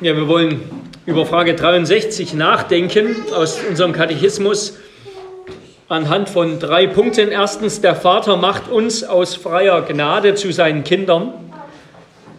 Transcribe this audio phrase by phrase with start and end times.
[0.00, 0.60] Ja, wir wollen
[1.06, 4.76] über Frage 63 nachdenken aus unserem Katechismus
[5.88, 7.30] anhand von drei Punkten.
[7.30, 11.32] Erstens, der Vater macht uns aus freier Gnade zu seinen Kindern.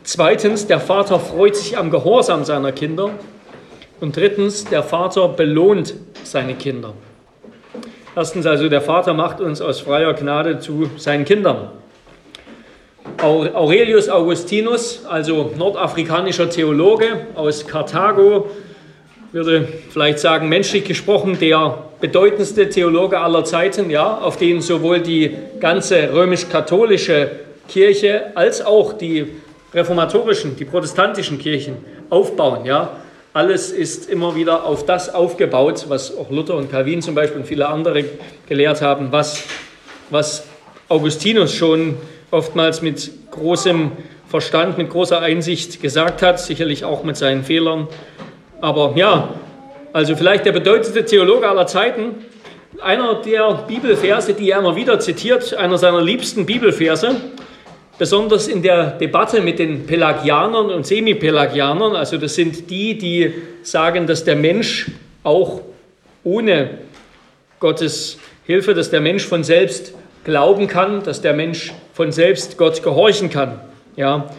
[0.04, 3.12] Zweitens, der Vater freut sich am Gehorsam seiner Kinder.
[4.00, 6.94] Und drittens, der Vater belohnt seine Kinder.
[8.16, 11.70] Erstens also, der Vater macht uns aus freier Gnade zu seinen Kindern.
[13.22, 18.50] Aurelius Augustinus, also nordafrikanischer Theologe aus Karthago,
[19.32, 25.36] würde vielleicht sagen, menschlich gesprochen, der bedeutendste Theologe aller Zeiten, ja, auf den sowohl die
[25.60, 27.32] ganze römisch-katholische
[27.68, 29.28] Kirche als auch die
[29.74, 31.78] reformatorischen, die protestantischen Kirchen
[32.10, 32.92] aufbauen, ja.
[33.34, 37.48] Alles ist immer wieder auf das aufgebaut, was auch Luther und Calvin zum Beispiel und
[37.48, 38.04] viele andere
[38.48, 39.44] gelehrt haben, was,
[40.10, 40.46] was
[40.90, 41.98] Augustinus schon
[42.32, 43.92] oftmals mit großem
[44.28, 47.88] Verstand, mit großer Einsicht gesagt hat, sicherlich auch mit seinen Fehlern.
[48.60, 49.36] Aber ja,
[49.94, 52.16] also vielleicht der bedeutendste Theologe aller Zeiten,
[52.82, 57.16] einer der Bibelverse, die er immer wieder zitiert, einer seiner liebsten Bibelverse,
[57.98, 64.06] besonders in der Debatte mit den Pelagianern und Semipelagianern, also das sind die, die sagen,
[64.06, 64.92] dass der Mensch
[65.24, 65.62] auch
[66.24, 66.78] ohne
[67.60, 69.94] Gottes Hilfe, dass der Mensch von selbst
[70.28, 73.62] glauben kann, dass der Mensch von selbst Gott gehorchen kann.
[73.96, 74.30] Ja,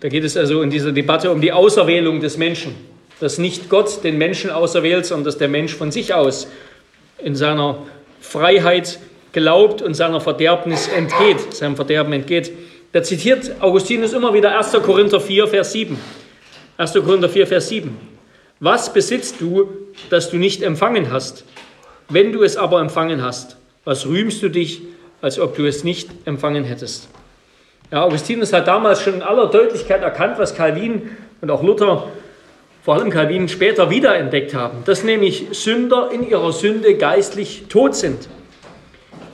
[0.00, 2.74] da geht es also in dieser Debatte um die Auserwählung des Menschen,
[3.20, 6.48] dass nicht Gott den Menschen auserwählt, sondern dass der Mensch von sich aus
[7.18, 7.78] in seiner
[8.20, 8.98] Freiheit
[9.32, 12.50] glaubt und seiner Verderbnis entgeht, seinem Verderben entgeht.
[12.90, 14.72] Da zitiert Augustinus immer wieder 1.
[14.82, 15.96] Korinther 4, Vers 7.
[16.78, 16.92] 1.
[16.94, 17.96] Korinther 4, Vers 7.
[18.58, 19.68] Was besitzt du,
[20.10, 21.44] das du nicht empfangen hast?
[22.08, 24.82] Wenn du es aber empfangen hast, was rühmst du dich,
[25.20, 27.08] als ob du es nicht empfangen hättest.
[27.90, 32.08] Ja, Augustinus hat damals schon in aller Deutlichkeit erkannt, was Calvin und auch Luther,
[32.84, 38.28] vor allem Calvin, später wiederentdeckt haben, dass nämlich Sünder in ihrer Sünde geistlich tot sind,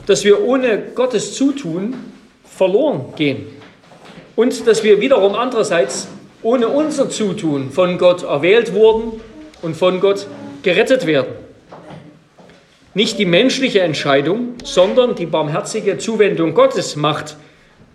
[0.06, 1.94] dass wir ohne Gottes Zutun
[2.44, 3.46] verloren gehen
[4.36, 6.08] und dass wir wiederum andererseits
[6.42, 9.20] ohne unser Zutun von Gott erwählt wurden
[9.62, 10.26] und von Gott
[10.62, 11.43] gerettet werden.
[12.94, 17.36] Nicht die menschliche Entscheidung, sondern die barmherzige Zuwendung Gottes macht,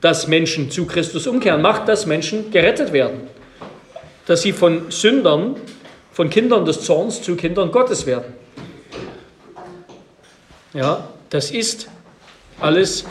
[0.02, 3.22] dass Menschen zu Christus umkehren, macht, dass Menschen gerettet werden.
[4.26, 5.56] Dass sie von Sündern,
[6.12, 8.34] von Kindern des Zorns zu Kindern Gottes werden.
[10.74, 11.90] Ja, das ist
[12.60, 13.06] alles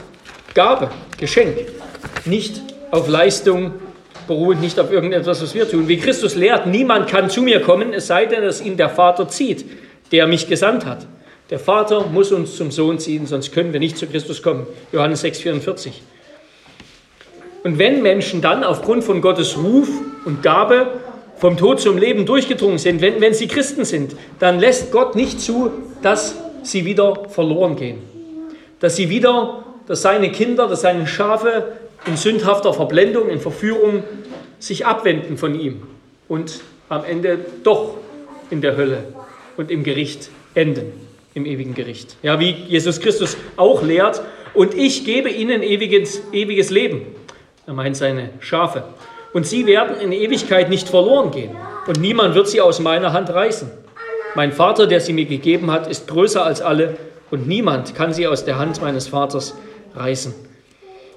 [0.54, 1.56] Gabe, Geschenk,
[2.26, 2.60] nicht
[2.90, 3.72] auf Leistung
[4.26, 5.88] beruht, nicht auf irgendetwas, was wir tun.
[5.88, 9.28] Wie Christus lehrt, niemand kann zu mir kommen, es sei denn, dass ihn der Vater
[9.28, 9.64] zieht,
[10.12, 11.06] der mich gesandt hat.
[11.50, 14.66] Der Vater muss uns zum Sohn ziehen, sonst können wir nicht zu Christus kommen.
[14.92, 15.92] Johannes 6,44.
[17.64, 19.88] Und wenn Menschen dann aufgrund von Gottes Ruf
[20.26, 20.88] und Gabe
[21.36, 25.40] vom Tod zum Leben durchgedrungen sind, wenn, wenn sie Christen sind, dann lässt Gott nicht
[25.40, 25.70] zu,
[26.02, 27.98] dass sie wieder verloren gehen.
[28.80, 31.72] Dass sie wieder, dass seine Kinder, dass seine Schafe
[32.06, 34.04] in sündhafter Verblendung, in Verführung
[34.58, 35.82] sich abwenden von ihm
[36.28, 36.60] und
[36.90, 37.94] am Ende doch
[38.50, 39.04] in der Hölle
[39.56, 41.07] und im Gericht enden
[41.38, 42.16] im ewigen Gericht.
[42.22, 44.20] Ja, wie Jesus Christus auch lehrt,
[44.54, 47.02] und ich gebe ihnen ewiges, ewiges Leben.
[47.66, 48.82] Er meint seine Schafe.
[49.32, 51.50] Und sie werden in Ewigkeit nicht verloren gehen.
[51.86, 53.70] Und niemand wird sie aus meiner Hand reißen.
[54.34, 56.96] Mein Vater, der sie mir gegeben hat, ist größer als alle
[57.30, 59.54] und niemand kann sie aus der Hand meines Vaters
[59.94, 60.34] reißen.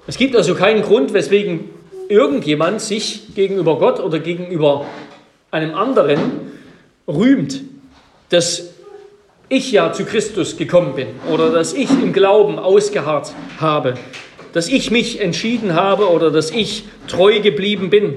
[0.06, 1.70] Es gibt also keinen Grund, weswegen
[2.08, 4.86] irgendjemand sich gegenüber Gott oder gegenüber
[5.50, 6.52] einem anderen
[7.06, 7.60] rühmt,
[8.28, 8.71] dass
[9.52, 13.94] ich ja zu Christus gekommen bin oder dass ich im Glauben ausgeharrt habe,
[14.54, 18.14] dass ich mich entschieden habe oder dass ich treu geblieben bin.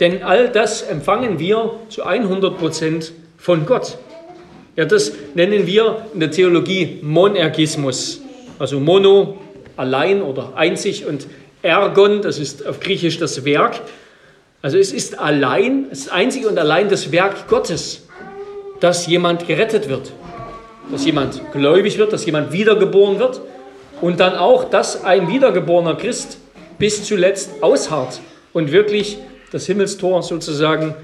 [0.00, 3.98] Denn all das empfangen wir zu 100 Prozent von Gott.
[4.76, 8.22] Ja, das nennen wir in der Theologie Monergismus.
[8.58, 9.38] Also Mono,
[9.76, 11.26] allein oder einzig und
[11.60, 13.78] Ergon, das ist auf Griechisch das Werk.
[14.62, 18.06] Also es ist allein, es ist einzig und allein das Werk Gottes,
[18.80, 20.12] dass jemand gerettet wird
[20.90, 23.40] dass jemand gläubig wird, dass jemand wiedergeboren wird
[24.00, 26.38] und dann auch, dass ein wiedergeborener Christ
[26.78, 28.20] bis zuletzt ausharrt
[28.52, 29.18] und wirklich
[29.52, 30.94] das Himmelstor sozusagen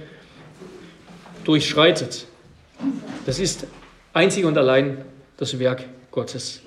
[1.45, 2.27] durchschreitet.
[3.27, 3.67] Das ist
[4.13, 5.05] einzig und allein
[5.37, 6.63] das Werk Gottes.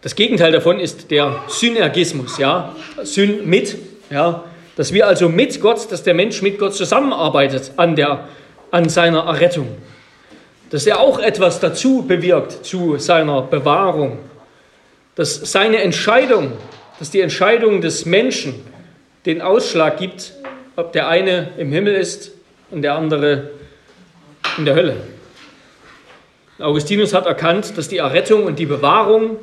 [0.00, 3.76] Das Gegenteil davon ist der Synergismus, ja, Syn mit,
[4.10, 4.44] ja,
[4.76, 8.28] dass wir also mit Gott, dass der Mensch mit Gott zusammenarbeitet an der
[8.70, 9.68] an seiner Errettung.
[10.70, 14.18] Dass er auch etwas dazu bewirkt zu seiner Bewahrung.
[15.14, 16.52] Dass seine Entscheidung
[16.98, 18.54] dass die Entscheidung des Menschen
[19.24, 20.32] den Ausschlag gibt,
[20.76, 22.32] ob der eine im Himmel ist
[22.70, 23.50] und der andere
[24.56, 24.96] in der Hölle.
[26.58, 29.36] Augustinus hat erkannt, dass die Errettung und die Bewahrung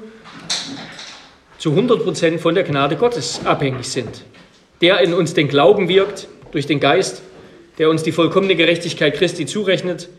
[1.57, 4.23] zu 100% von der Gnade Gottes abhängig sind.
[4.81, 7.21] Der in uns den Glauben wirkt durch den Geist,
[7.77, 10.09] der uns die vollkommene Gerechtigkeit Christi zurechnet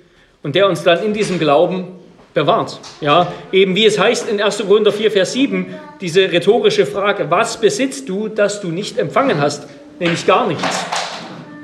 [0.42, 1.88] und der uns dann in diesem Glauben
[2.34, 2.78] bewahrt.
[3.00, 4.58] Ja, eben wie es heißt in 1.
[4.66, 9.66] Korinther 4, Vers 7, diese rhetorische Frage, was besitzt du, das du nicht empfangen hast?
[9.98, 10.84] Nämlich gar nichts.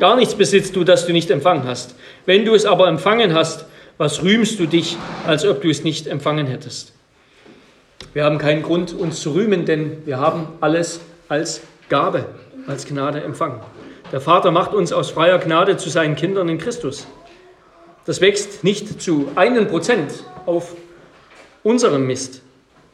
[0.01, 1.95] Gar nichts besitzt du, das du nicht empfangen hast.
[2.25, 3.67] Wenn du es aber empfangen hast,
[3.99, 4.97] was rühmst du dich,
[5.27, 6.93] als ob du es nicht empfangen hättest?
[8.15, 12.25] Wir haben keinen Grund, uns zu rühmen, denn wir haben alles als Gabe,
[12.67, 13.61] als Gnade empfangen.
[14.13, 17.07] Der Vater macht uns aus freier Gnade zu seinen Kindern in Christus.
[18.05, 20.13] Das wächst nicht zu einem Prozent
[20.45, 20.77] auf
[21.63, 22.43] unserem Mist,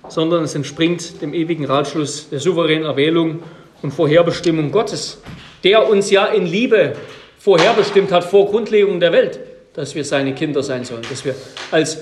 [0.09, 3.43] sondern es entspringt dem ewigen Ratschluss der souveränen Erwählung
[3.83, 5.19] und Vorherbestimmung Gottes,
[5.65, 6.93] der uns ja in Liebe
[7.41, 9.41] vorherbestimmt hat vor Grundlegung der Welt,
[9.75, 11.35] dass wir seine Kinder sein sollen, dass wir
[11.73, 11.99] als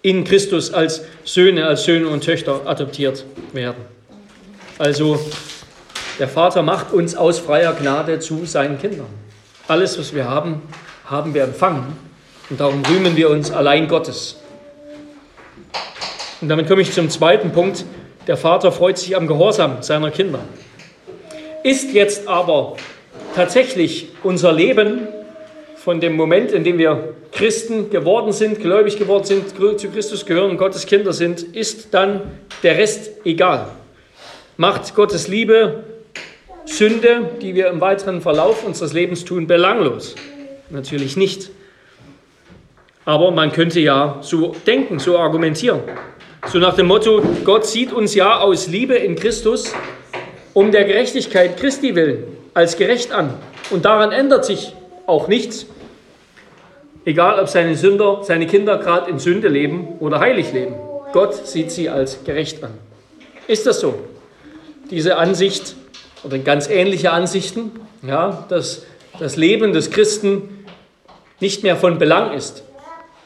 [0.00, 3.84] in Christus als Söhne, als Söhne und Töchter adoptiert werden.
[4.78, 5.18] Also
[6.18, 9.06] der Vater macht uns aus freier Gnade zu seinen Kindern.
[9.68, 10.62] Alles, was wir haben,
[11.04, 11.96] haben wir empfangen
[12.48, 14.36] und darum rühmen wir uns allein Gottes.
[16.40, 17.84] Und damit komme ich zum zweiten Punkt.
[18.26, 20.40] Der Vater freut sich am Gehorsam seiner Kinder.
[21.62, 22.76] Ist jetzt aber
[23.34, 25.08] tatsächlich unser Leben
[25.76, 30.56] von dem Moment, in dem wir Christen geworden sind, gläubig geworden sind, zu Christus gehören
[30.56, 32.22] Gottes Kinder sind, ist dann
[32.62, 33.68] der Rest egal.
[34.56, 35.84] Macht Gottes Liebe
[36.66, 40.14] Sünde, die wir im weiteren Verlauf unseres Lebens tun, belanglos?
[40.70, 41.50] Natürlich nicht.
[43.04, 45.80] Aber man könnte ja so denken, so argumentieren.
[46.46, 49.72] So nach dem Motto, Gott sieht uns ja aus Liebe in Christus
[50.54, 52.24] um der Gerechtigkeit Christi willen
[52.54, 53.34] als gerecht an.
[53.70, 54.72] Und daran ändert sich
[55.06, 55.66] auch nichts.
[57.04, 60.74] Egal, ob seine Sünder, seine Kinder gerade in Sünde leben oder heilig leben.
[61.12, 62.72] Gott sieht sie als gerecht an.
[63.46, 63.94] Ist das so?
[64.90, 65.76] Diese Ansicht
[66.26, 67.70] oder ganz ähnliche Ansichten,
[68.06, 68.84] ja, dass
[69.20, 70.66] das Leben des Christen
[71.38, 72.64] nicht mehr von Belang ist,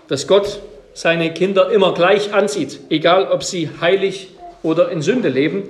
[0.09, 0.61] dass Gott
[0.93, 4.29] seine Kinder immer gleich ansieht, egal ob sie heilig
[4.63, 5.63] oder in Sünde leben.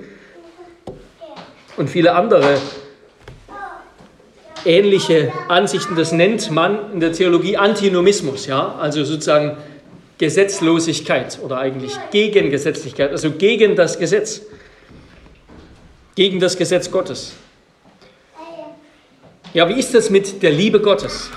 [1.77, 2.57] Und viele andere
[4.65, 9.55] ähnliche Ansichten, das nennt man in der Theologie Antinomismus, ja, also sozusagen
[10.17, 14.41] Gesetzlosigkeit oder eigentlich Gegengesetzlichkeit, also gegen das Gesetz,
[16.21, 17.33] gegen das Gesetz Gottes.
[19.55, 21.31] Ja, wie ist das mit der Liebe Gottes?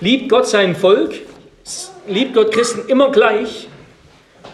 [0.00, 1.12] Liebt Gott sein Volk
[2.08, 3.68] liebt Gott Christen immer gleich,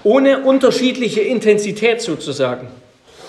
[0.02, 2.66] ohne unterschiedliche Intensität sozusagen?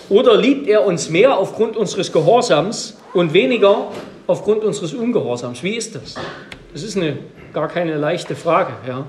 [0.09, 3.91] Oder liebt er uns mehr aufgrund unseres Gehorsams und weniger
[4.25, 5.61] aufgrund unseres Ungehorsams?
[5.61, 6.15] Wie ist das?
[6.73, 7.19] Das ist eine,
[7.53, 8.73] gar keine leichte Frage.
[8.87, 9.05] Ja.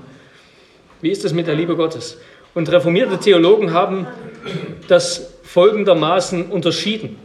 [1.01, 2.19] Wie ist das mit der Liebe Gottes?
[2.53, 4.05] Und reformierte Theologen haben
[4.87, 7.17] das folgendermaßen unterschieden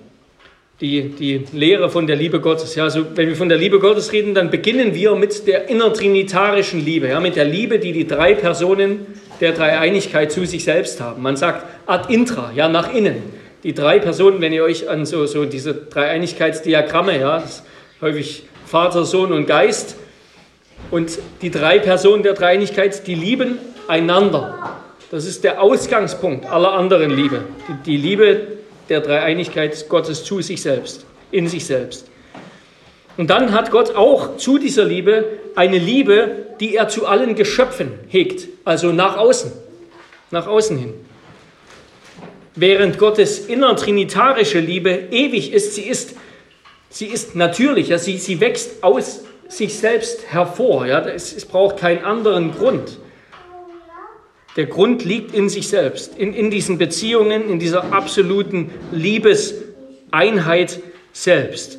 [0.83, 2.75] die, die Lehre von der Liebe Gottes.
[2.75, 6.85] Ja, also wenn wir von der Liebe Gottes reden, dann beginnen wir mit der innertrinitarischen
[6.85, 9.07] Liebe, ja, mit der Liebe, die die drei Personen
[9.41, 11.23] der Dreieinigkeit zu sich selbst haben.
[11.23, 13.23] Man sagt ad intra, ja, nach innen.
[13.63, 17.45] Die drei Personen, wenn ihr euch an so, so diese Dreieinigkeitsdiagramme, ja,
[18.01, 19.97] häufig Vater, Sohn und Geist,
[20.91, 24.81] und die drei Personen der Dreieinigkeit, die lieben einander.
[25.13, 27.45] Das ist der Ausgangspunkt aller anderen Liebe.
[27.69, 28.47] Die, die Liebe
[28.89, 32.07] der Dreieinigkeit Gottes zu sich selbst, in sich selbst.
[33.19, 37.93] Und dann hat Gott auch zu dieser Liebe eine Liebe, die er zu allen Geschöpfen
[38.09, 39.53] hegt, also nach außen,
[40.31, 40.95] nach außen hin.
[42.55, 46.17] Während Gottes innertrinitarische Liebe ewig ist, sie ist,
[46.89, 50.87] sie ist natürlich, ja, sie, sie wächst aus sich selbst hervor.
[50.87, 52.97] Ja, es, es braucht keinen anderen Grund.
[54.57, 60.81] Der Grund liegt in sich selbst, in, in diesen Beziehungen, in dieser absoluten Liebeseinheit
[61.13, 61.79] selbst.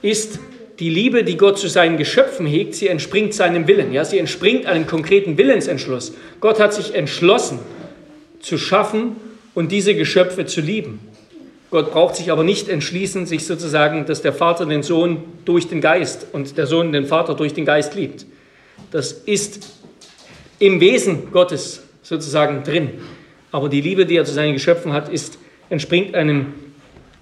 [0.00, 0.38] Ist
[0.78, 3.92] die Liebe, die Gott zu seinen Geschöpfen hegt, sie entspringt seinem Willen.
[3.92, 6.14] Ja, sie entspringt einem konkreten Willensentschluss.
[6.40, 7.58] Gott hat sich entschlossen,
[8.40, 9.16] zu schaffen
[9.54, 11.00] und diese Geschöpfe zu lieben.
[11.70, 15.80] Gott braucht sich aber nicht entschließen, sich sozusagen, dass der Vater den Sohn durch den
[15.80, 18.26] Geist und der Sohn den Vater durch den Geist liebt.
[18.90, 19.70] Das ist
[20.58, 22.90] im Wesen Gottes sozusagen drin.
[23.52, 25.38] Aber die Liebe, die er zu seinen Geschöpfen hat, ist,
[25.70, 26.54] entspringt einem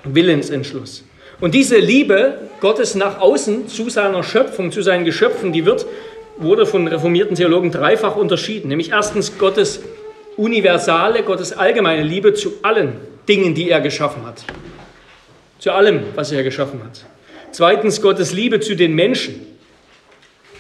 [0.05, 1.05] Willensentschluss.
[1.41, 5.87] Und diese Liebe Gottes nach außen zu seiner Schöpfung, zu seinen Geschöpfen, die wird,
[6.39, 8.69] wurde von reformierten Theologen dreifach unterschieden.
[8.69, 9.81] Nämlich erstens Gottes
[10.37, 12.95] universale, Gottes allgemeine Liebe zu allen
[13.29, 14.45] Dingen, die er geschaffen hat.
[15.59, 17.05] Zu allem, was er geschaffen hat.
[17.51, 19.47] Zweitens Gottes Liebe zu den Menschen,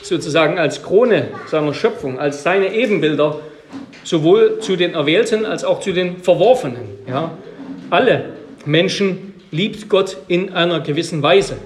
[0.02, 3.40] sozusagen als Krone seiner Schöpfung, als seine Ebenbilder,
[4.04, 6.82] sowohl zu den Erwählten als auch zu den Verworfenen.
[7.08, 7.36] Ja?
[7.90, 8.30] Alle
[8.64, 11.56] Menschen liebt Gott in einer gewissen Weise.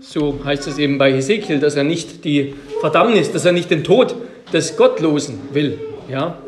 [0.00, 3.84] So heißt es eben bei Hesekiel, dass er nicht die Verdammnis, dass er nicht den
[3.84, 4.16] Tod
[4.52, 5.78] des Gottlosen will.
[6.08, 6.38] Ja?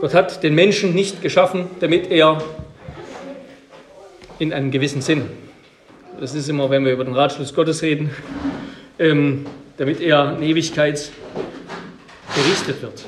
[0.00, 2.42] Gott hat den Menschen nicht geschaffen, damit er
[4.38, 5.22] in einem gewissen Sinn,
[6.20, 8.10] das ist immer, wenn wir über den Ratschluss Gottes reden,
[8.98, 9.46] ähm,
[9.76, 11.10] damit er in Ewigkeit
[12.34, 13.04] gerichtet wird.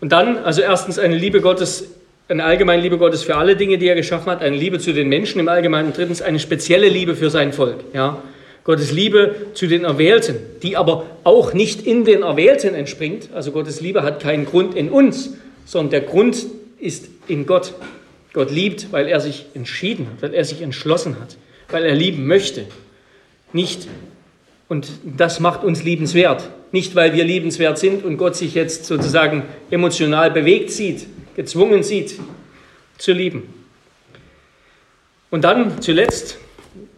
[0.00, 1.88] Und dann, also erstens eine Liebe Gottes,
[2.28, 5.08] eine allgemeine Liebe Gottes für alle Dinge, die er geschaffen hat, eine Liebe zu den
[5.08, 7.84] Menschen im Allgemeinen und drittens eine spezielle Liebe für sein Volk.
[7.92, 8.22] Ja?
[8.64, 13.28] Gottes Liebe zu den Erwählten, die aber auch nicht in den Erwählten entspringt.
[13.34, 15.34] Also Gottes Liebe hat keinen Grund in uns,
[15.66, 16.46] sondern der Grund
[16.78, 17.74] ist in Gott.
[18.32, 21.36] Gott liebt, weil er sich entschieden hat, weil er sich entschlossen hat,
[21.70, 22.66] weil er lieben möchte.
[23.52, 23.88] Nicht,
[24.68, 26.50] und das macht uns liebenswert.
[26.72, 31.06] Nicht, weil wir liebenswert sind und Gott sich jetzt sozusagen emotional bewegt sieht,
[31.36, 32.18] gezwungen sieht,
[32.98, 33.42] zu lieben.
[35.30, 36.38] Und dann zuletzt,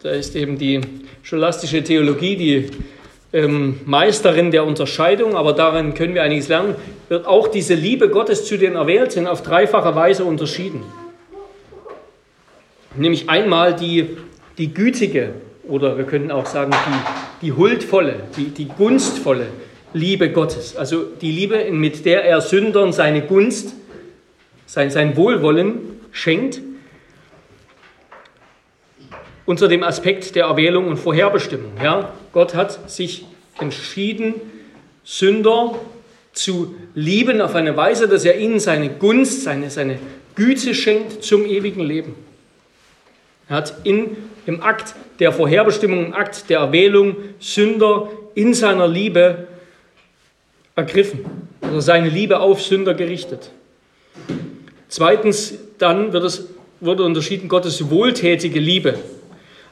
[0.03, 0.81] da ist eben die
[1.23, 2.69] scholastische Theologie, die
[3.33, 6.75] ähm, Meisterin der Unterscheidung, aber darin können wir einiges lernen,
[7.09, 10.83] wird auch diese Liebe Gottes zu den Erwählten auf dreifache Weise unterschieden.
[12.95, 14.17] Nämlich einmal die,
[14.57, 15.33] die gütige
[15.67, 19.47] oder wir können auch sagen die, die huldvolle, die, die gunstvolle
[19.93, 20.75] Liebe Gottes.
[20.75, 23.73] Also die Liebe, mit der er Sündern seine Gunst,
[24.65, 25.79] sein, sein Wohlwollen
[26.11, 26.61] schenkt
[29.45, 31.71] unter dem Aspekt der Erwählung und Vorherbestimmung.
[31.81, 32.13] Ja?
[32.33, 33.25] Gott hat sich
[33.59, 34.35] entschieden,
[35.03, 35.75] Sünder
[36.33, 39.99] zu lieben auf eine Weise, dass er ihnen seine Gunst, seine, seine
[40.35, 42.13] Güte schenkt zum ewigen Leben.
[43.49, 49.47] Er hat in, im Akt der Vorherbestimmung, im Akt der Erwählung Sünder in seiner Liebe
[50.75, 51.25] ergriffen,
[51.61, 53.51] also seine Liebe auf Sünder gerichtet.
[54.87, 56.47] Zweitens, dann wird es
[56.79, 58.95] wurde unterschieden Gottes wohltätige Liebe.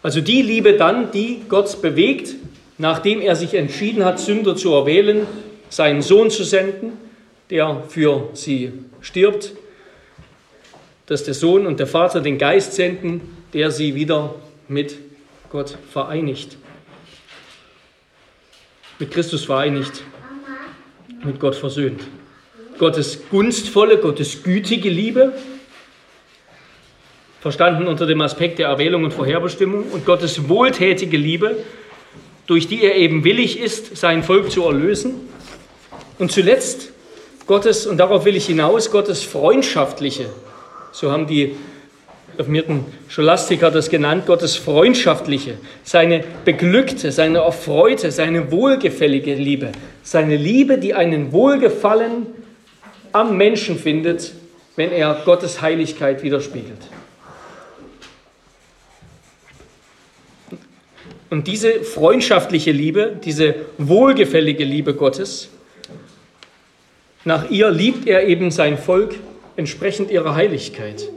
[0.02, 2.36] Also die Liebe dann, die Gott bewegt,
[2.78, 5.28] nachdem er sich entschieden hat, Sünder zu erwählen,
[5.70, 6.94] seinen Sohn zu senden,
[7.50, 9.54] der für sie stirbt,
[11.06, 13.22] dass der Sohn und der Vater den Geist senden,
[13.54, 14.34] der sie wieder
[14.68, 14.98] mit
[15.50, 16.58] Gott vereinigt.
[19.00, 20.04] Mit Christus vereinigt,
[21.24, 22.02] mit Gott versöhnt.
[22.78, 25.34] Gottes gunstvolle, Gottes gütige Liebe
[27.46, 31.58] verstanden unter dem Aspekt der Erwählung und Vorherbestimmung und Gottes wohltätige Liebe,
[32.48, 35.14] durch die er eben willig ist, sein Volk zu erlösen.
[36.18, 36.92] Und zuletzt
[37.46, 40.26] Gottes, und darauf will ich hinaus, Gottes freundschaftliche,
[40.92, 41.56] so haben die
[42.38, 49.72] reformierten Scholastiker das genannt, Gottes freundschaftliche, seine beglückte, seine erfreute, seine wohlgefällige Liebe,
[50.04, 52.28] seine Liebe, die einen Wohlgefallen
[53.12, 54.34] am Menschen findet,
[54.76, 56.90] wenn er Gottes Heiligkeit widerspiegelt.
[61.30, 65.50] Und diese freundschaftliche Liebe, diese wohlgefällige Liebe Gottes,
[67.24, 69.16] nach ihr liebt er eben sein Volk
[69.56, 71.10] entsprechend ihrer Heiligkeit.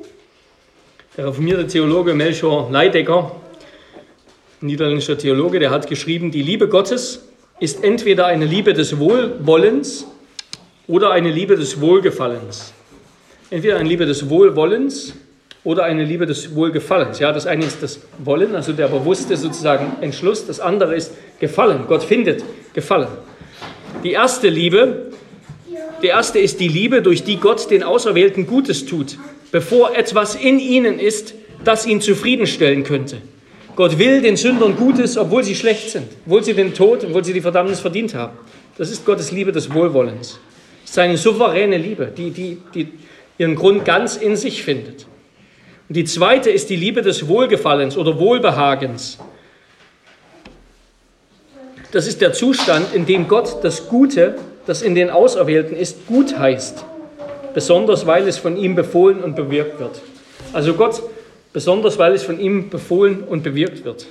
[1.19, 3.33] Der reformierte Theologe Melchior Leidecker,
[4.61, 7.25] niederländischer Theologe, der hat geschrieben, die Liebe Gottes
[7.59, 10.07] ist entweder eine Liebe des Wohlwollens
[10.87, 12.73] oder eine Liebe des Wohlgefallens.
[13.51, 15.13] Entweder eine Liebe des Wohlwollens
[15.65, 17.19] oder eine Liebe des Wohlgefallens.
[17.19, 20.47] Ja, das eine ist das Wollen, also der bewusste sozusagen Entschluss.
[20.47, 21.81] Das andere ist Gefallen.
[21.89, 22.45] Gott findet
[22.75, 23.09] Gefallen.
[24.05, 25.11] Die erste Liebe,
[26.01, 29.19] die erste ist die Liebe, durch die Gott den Auserwählten Gutes tut,
[29.51, 33.19] bevor etwas in ihnen ist, das ihn zufriedenstellen könnte.
[33.77, 37.33] Gott will den Sündern Gutes, obwohl sie schlecht sind, obwohl sie den Tod, obwohl sie
[37.33, 38.37] die Verdammnis verdient haben.
[38.77, 40.41] Das ist Gottes Liebe des Wohlwollens.
[40.85, 42.89] Seine souveräne Liebe, die, die, die
[43.39, 45.07] ihren Grund ganz in sich findet.
[45.89, 49.19] Und die zweite ist die Liebe des Wohlgefallens oder Wohlbehagens.
[51.93, 54.37] Das ist der Zustand, in dem Gott das Gute,
[54.67, 56.85] das in den Auserwählten ist, gut heißt,
[57.55, 60.01] besonders weil es von ihm befohlen und bewirkt wird.
[60.53, 61.03] Also Gott,
[61.53, 64.07] besonders weil es von ihm befohlen und bewirkt wird.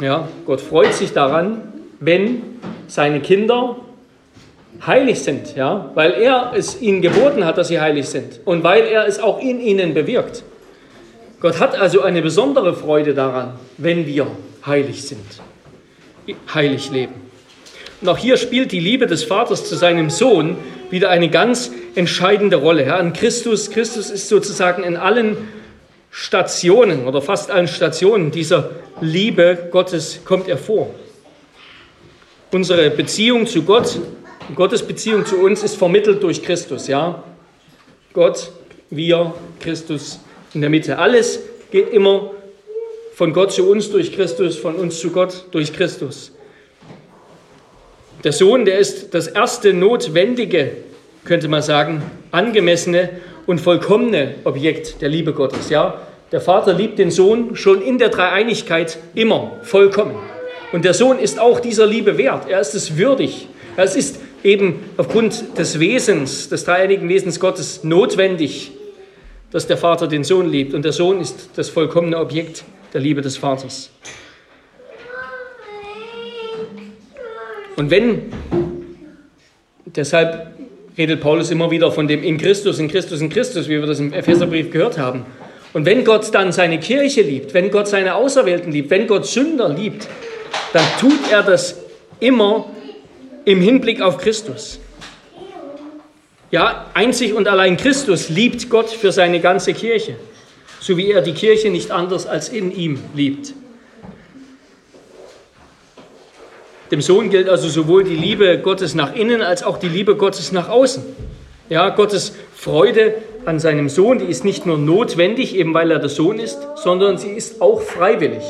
[0.00, 2.42] Ja, Gott freut sich daran, wenn
[2.86, 3.76] seine Kinder
[4.86, 8.84] heilig sind, ja, weil er es ihnen geboten hat, dass sie heilig sind und weil
[8.84, 10.44] er es auch in ihnen bewirkt.
[11.40, 14.26] Gott hat also eine besondere Freude daran, wenn wir
[14.66, 15.24] heilig sind,
[16.52, 17.27] heilig leben.
[18.00, 20.56] Und auch hier spielt die Liebe des Vaters zu seinem Sohn
[20.90, 22.86] wieder eine ganz entscheidende Rolle.
[22.86, 25.36] Ja, an Christus, Christus ist sozusagen in allen
[26.10, 30.94] Stationen oder fast allen Stationen dieser Liebe Gottes kommt er vor.
[32.52, 33.98] Unsere Beziehung zu Gott,
[34.54, 37.22] Gottes Beziehung zu uns ist vermittelt durch Christus, ja.
[38.14, 38.50] Gott,
[38.90, 40.20] wir, Christus
[40.54, 40.98] in der Mitte.
[40.98, 41.40] Alles
[41.70, 42.30] geht immer
[43.14, 46.32] von Gott zu uns durch Christus, von uns zu Gott durch Christus.
[48.24, 50.72] Der Sohn, der ist das erste notwendige,
[51.24, 53.10] könnte man sagen, angemessene
[53.46, 55.70] und vollkommene Objekt der Liebe Gottes.
[55.70, 60.16] Ja, der Vater liebt den Sohn schon in der Dreieinigkeit immer vollkommen.
[60.72, 62.48] Und der Sohn ist auch dieser Liebe wert.
[62.48, 63.48] Er ist es würdig.
[63.76, 68.72] Es ist eben aufgrund des Wesens, des dreieinigen Wesens Gottes notwendig,
[69.52, 70.74] dass der Vater den Sohn liebt.
[70.74, 73.90] Und der Sohn ist das vollkommene Objekt der Liebe des Vaters.
[77.78, 78.32] Und wenn,
[79.86, 80.52] deshalb
[80.98, 84.00] redet Paulus immer wieder von dem in Christus, in Christus, in Christus, wie wir das
[84.00, 85.24] im Epheserbrief gehört haben.
[85.74, 89.68] Und wenn Gott dann seine Kirche liebt, wenn Gott seine Auserwählten liebt, wenn Gott Sünder
[89.68, 90.08] liebt,
[90.72, 91.80] dann tut er das
[92.18, 92.68] immer
[93.44, 94.80] im Hinblick auf Christus.
[96.50, 100.16] Ja, einzig und allein Christus liebt Gott für seine ganze Kirche,
[100.80, 103.54] so wie er die Kirche nicht anders als in ihm liebt.
[106.90, 110.52] Dem Sohn gilt also sowohl die Liebe Gottes nach innen als auch die Liebe Gottes
[110.52, 111.02] nach außen.
[111.68, 113.14] Ja, Gottes Freude
[113.44, 117.18] an seinem Sohn, die ist nicht nur notwendig, eben weil er der Sohn ist, sondern
[117.18, 118.42] sie ist auch freiwillig.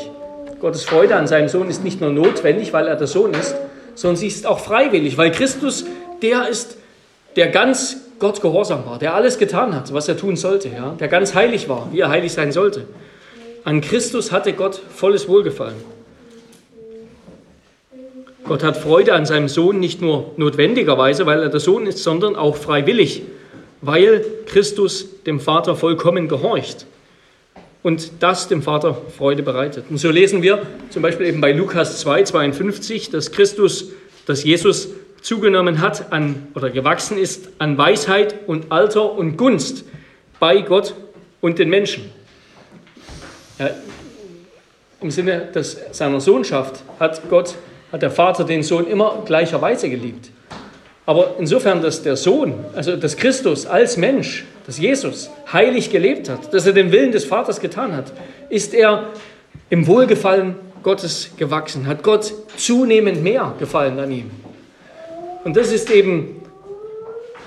[0.61, 3.55] Gottes Freude an seinem Sohn ist nicht nur notwendig, weil er der Sohn ist,
[3.95, 5.85] sondern sie ist auch freiwillig, weil Christus
[6.21, 6.77] der ist,
[7.35, 11.07] der ganz Gott gehorsam war, der alles getan hat, was er tun sollte, ja, der
[11.07, 12.85] ganz heilig war, wie er heilig sein sollte.
[13.63, 15.75] An Christus hatte Gott volles Wohlgefallen.
[18.49, 22.35] Gott hat Freude an seinem Sohn nicht nur notwendigerweise, weil er der Sohn ist, sondern
[22.35, 23.21] auch freiwillig,
[23.81, 26.87] weil Christus dem Vater vollkommen gehorcht
[27.83, 29.85] und das dem Vater Freude bereitet.
[29.91, 33.91] Und so lesen wir zum Beispiel eben bei Lukas 2, 52, dass Christus,
[34.25, 34.89] dass Jesus
[35.21, 39.85] zugenommen hat an oder gewachsen ist an Weisheit und Alter und Gunst
[40.39, 40.95] bei Gott
[41.39, 42.09] und den Menschen.
[43.59, 43.69] Ja,
[45.01, 47.53] Im Sinne des, seiner Sohnschaft hat Gott
[47.91, 50.31] hat der Vater den Sohn immer gleicherweise geliebt.
[51.05, 56.53] Aber insofern, dass der Sohn, also dass Christus als Mensch, dass Jesus heilig gelebt hat,
[56.53, 58.13] dass er den Willen des Vaters getan hat,
[58.49, 59.07] ist er
[59.71, 64.31] im Wohlgefallen Gottes gewachsen, hat Gott zunehmend mehr gefallen an ihm.
[65.43, 66.41] Und das ist eben,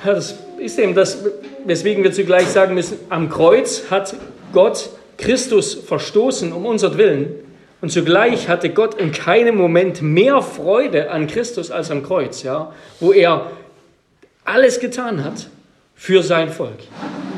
[0.05, 1.19] das ist eben das,
[1.65, 4.15] weswegen wir zugleich sagen müssen, am Kreuz hat
[4.53, 7.35] Gott Christus verstoßen um unseren Willen
[7.83, 12.73] und zugleich hatte Gott in keinem Moment mehr Freude an Christus als am Kreuz, ja,
[13.01, 13.51] wo er
[14.45, 15.51] alles getan hat
[15.97, 16.79] für sein Volk,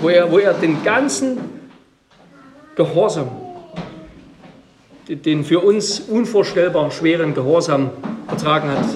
[0.03, 1.39] wo er, wo er den ganzen
[2.77, 3.31] Gehorsam,
[5.09, 7.91] den für uns unvorstellbar schweren Gehorsam
[8.29, 8.87] vertragen hat,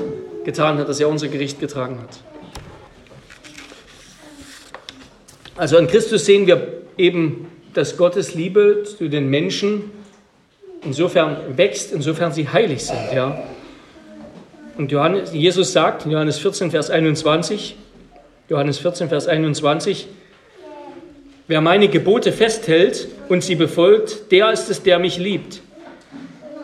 [0.44, 2.20] getan hat, dass er unser Gericht getragen hat.
[5.56, 9.97] Also an Christus sehen wir eben, dass Gottes Liebe zu den Menschen
[10.82, 13.12] insofern wächst, insofern sie heilig sind.
[13.14, 13.42] Ja.
[14.76, 17.76] Und Johannes, Jesus sagt in Johannes 14, Vers 21,
[18.48, 20.06] Johannes 14, Vers 21,
[21.48, 25.62] wer meine Gebote festhält und sie befolgt, der ist es, der mich liebt.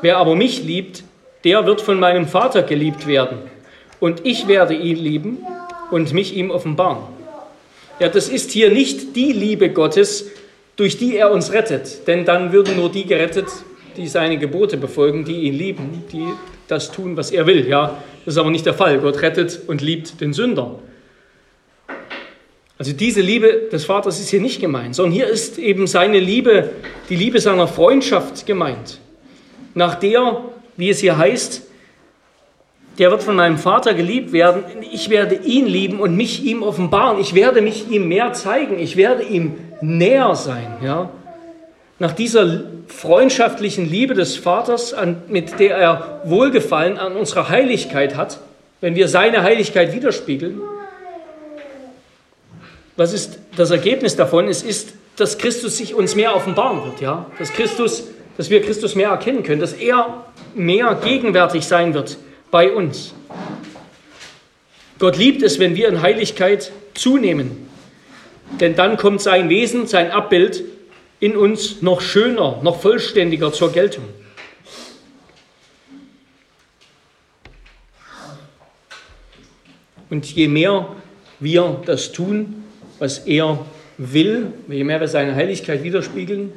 [0.01, 1.03] Wer aber mich liebt,
[1.45, 3.39] der wird von meinem Vater geliebt werden.
[4.01, 5.39] Und ich werde ihn lieben
[5.91, 7.05] und mich ihm offenbaren.
[8.01, 10.27] Ja, das ist hier nicht die Liebe Gottes,
[10.77, 13.47] durch die er uns rettet, denn dann würden nur die gerettet,
[13.97, 16.27] die seine Gebote befolgen, die ihn lieben, die
[16.69, 17.69] das tun, was er will.
[17.69, 18.99] Ja, das ist aber nicht der Fall.
[18.99, 20.79] Gott rettet und liebt den Sünder.
[22.79, 26.71] Also diese Liebe des Vaters ist hier nicht gemeint, sondern hier ist eben seine Liebe,
[27.09, 28.99] die Liebe seiner Freundschaft gemeint.
[29.75, 30.43] Nach der,
[30.77, 31.63] wie es hier heißt,
[32.99, 34.63] der wird von meinem Vater geliebt werden.
[34.93, 37.21] Ich werde ihn lieben und mich ihm offenbaren.
[37.21, 38.79] Ich werde mich ihm mehr zeigen.
[38.79, 40.77] Ich werde ihm näher sein.
[40.83, 41.11] Ja?
[41.99, 44.95] Nach dieser freundschaftlichen Liebe des Vaters,
[45.29, 48.41] mit der er Wohlgefallen an unserer Heiligkeit hat,
[48.81, 50.61] wenn wir seine Heiligkeit widerspiegeln,
[52.97, 54.49] was ist das Ergebnis davon?
[54.49, 57.27] Es ist, dass Christus sich uns mehr offenbaren wird, ja?
[57.39, 58.05] Dass Christus,
[58.37, 62.19] dass wir Christus mehr erkennen können, dass er mehr gegenwärtig sein wird
[62.51, 63.15] bei uns.
[64.99, 67.69] Gott liebt es, wenn wir in Heiligkeit zunehmen,
[68.61, 70.63] denn dann kommt sein Wesen, sein Abbild
[71.21, 74.05] in uns noch schöner, noch vollständiger zur Geltung.
[80.11, 80.89] Und je mehr
[81.41, 82.65] wir das tun,
[82.99, 83.59] was er
[83.99, 86.53] will, je mehr wir seine Heiligkeit widerspiegeln,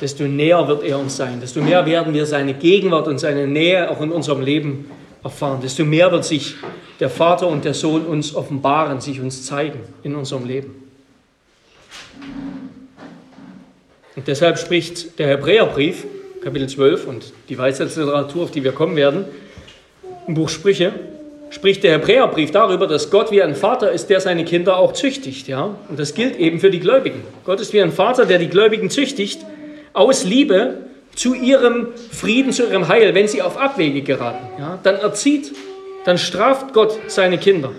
[0.00, 3.90] desto näher wird er uns sein, desto mehr werden wir seine Gegenwart und seine Nähe
[3.90, 4.90] auch in unserem Leben
[5.24, 6.54] erfahren, desto mehr wird sich
[7.00, 10.87] der Vater und der Sohn uns offenbaren, sich uns zeigen in unserem Leben.
[14.18, 16.04] Und deshalb spricht der Hebräerbrief,
[16.42, 19.26] Kapitel 12 und die Weisheitsliteratur, auf die wir kommen werden,
[20.26, 20.92] im Buch Sprüche,
[21.50, 25.46] spricht der Hebräerbrief darüber, dass Gott wie ein Vater ist, der seine Kinder auch züchtigt.
[25.46, 25.76] Ja?
[25.88, 27.22] Und das gilt eben für die Gläubigen.
[27.44, 29.46] Gott ist wie ein Vater, der die Gläubigen züchtigt,
[29.92, 30.78] aus Liebe
[31.14, 34.48] zu ihrem Frieden, zu ihrem Heil, wenn sie auf Abwege geraten.
[34.58, 34.80] Ja?
[34.82, 35.52] Dann erzieht,
[36.06, 37.70] dann straft Gott seine Kinder.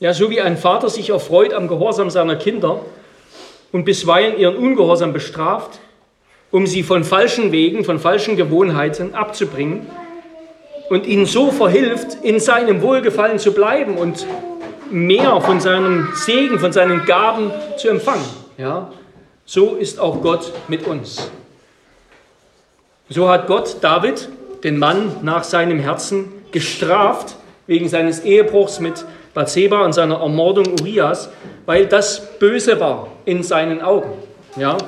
[0.00, 2.80] Ja, so wie ein Vater sich erfreut am Gehorsam seiner Kinder
[3.76, 5.80] und bisweilen ihren Ungehorsam bestraft,
[6.50, 9.86] um sie von falschen Wegen, von falschen Gewohnheiten abzubringen,
[10.88, 14.26] und ihnen so verhilft, in seinem Wohlgefallen zu bleiben und
[14.90, 18.24] mehr von seinem Segen, von seinen Gaben zu empfangen.
[18.56, 18.90] Ja?
[19.44, 21.30] So ist auch Gott mit uns.
[23.10, 24.30] So hat Gott David,
[24.64, 27.36] den Mann nach seinem Herzen, gestraft
[27.66, 29.04] wegen seines Ehebruchs mit
[29.36, 31.28] Bathseba und seiner Ermordung Urias,
[31.66, 34.14] weil das böse war in seinen Augen.
[34.56, 34.78] Ja?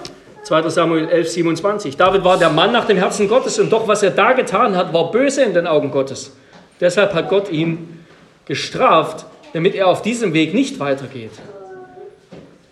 [0.45, 0.71] 2.
[0.71, 1.97] Samuel 11, 27.
[1.99, 4.95] David war der Mann nach dem Herzen Gottes und doch, was er da getan hat,
[4.95, 6.35] war böse in den Augen Gottes.
[6.81, 8.03] Deshalb hat Gott ihn
[8.47, 11.33] gestraft, damit er auf diesem Weg nicht weitergeht,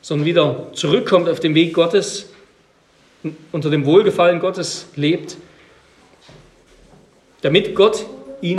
[0.00, 2.30] sondern wieder zurückkommt auf den Weg Gottes,
[3.52, 5.36] unter dem Wohlgefallen Gottes lebt,
[7.42, 8.06] damit Gott
[8.40, 8.58] ihn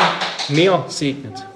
[0.49, 1.47] mehr segnet.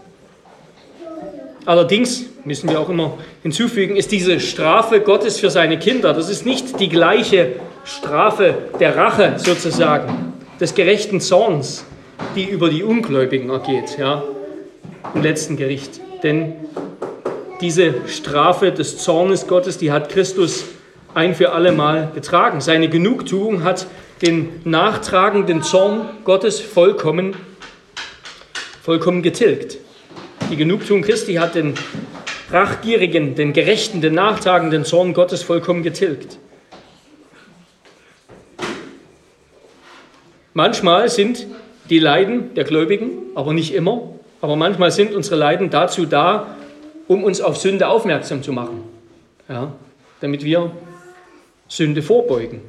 [1.66, 6.46] Allerdings müssen wir auch immer hinzufügen, ist diese Strafe Gottes für seine Kinder, das ist
[6.46, 11.86] nicht die gleiche Strafe der Rache sozusagen, des gerechten Zorns,
[12.36, 14.24] die über die Ungläubigen ergeht, ja,
[15.14, 16.00] im letzten Gericht.
[16.24, 16.54] Denn
[17.62, 20.66] diese Strafe des Zornes Gottes, die hat Christus
[21.14, 22.62] ein für alle Mal getragen.
[22.62, 23.88] Seine Genugtuung hat
[24.22, 27.36] den nachtragenden Zorn Gottes vollkommen,
[28.84, 29.78] vollkommen getilgt.
[30.52, 31.76] Die Genugtuung Christi hat den
[32.52, 36.38] rachgierigen, den gerechten, den nachtragenden Zorn Gottes vollkommen getilgt.
[40.54, 41.48] Manchmal sind
[41.90, 44.10] die Leiden der Gläubigen, aber nicht immer,
[44.42, 46.58] aber manchmal sind unsere Leiden dazu da,
[47.08, 48.84] um uns auf Sünde aufmerksam zu machen,
[49.48, 49.72] ja,
[50.20, 50.72] damit wir
[51.70, 52.60] Sünde vorbeugen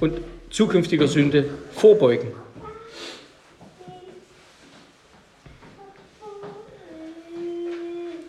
[0.00, 0.14] und
[0.50, 2.32] zukünftiger Sünde vorbeugen.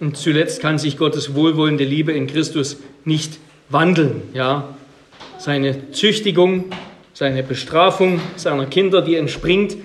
[0.02, 3.38] Und zuletzt kann sich Gottes wohlwollende Liebe in Christus nicht
[3.70, 4.24] wandeln.
[4.34, 4.76] Ja?
[5.38, 6.66] Seine Züchtigung,
[7.14, 9.78] seine Bestrafung seiner Kinder, die entspringt,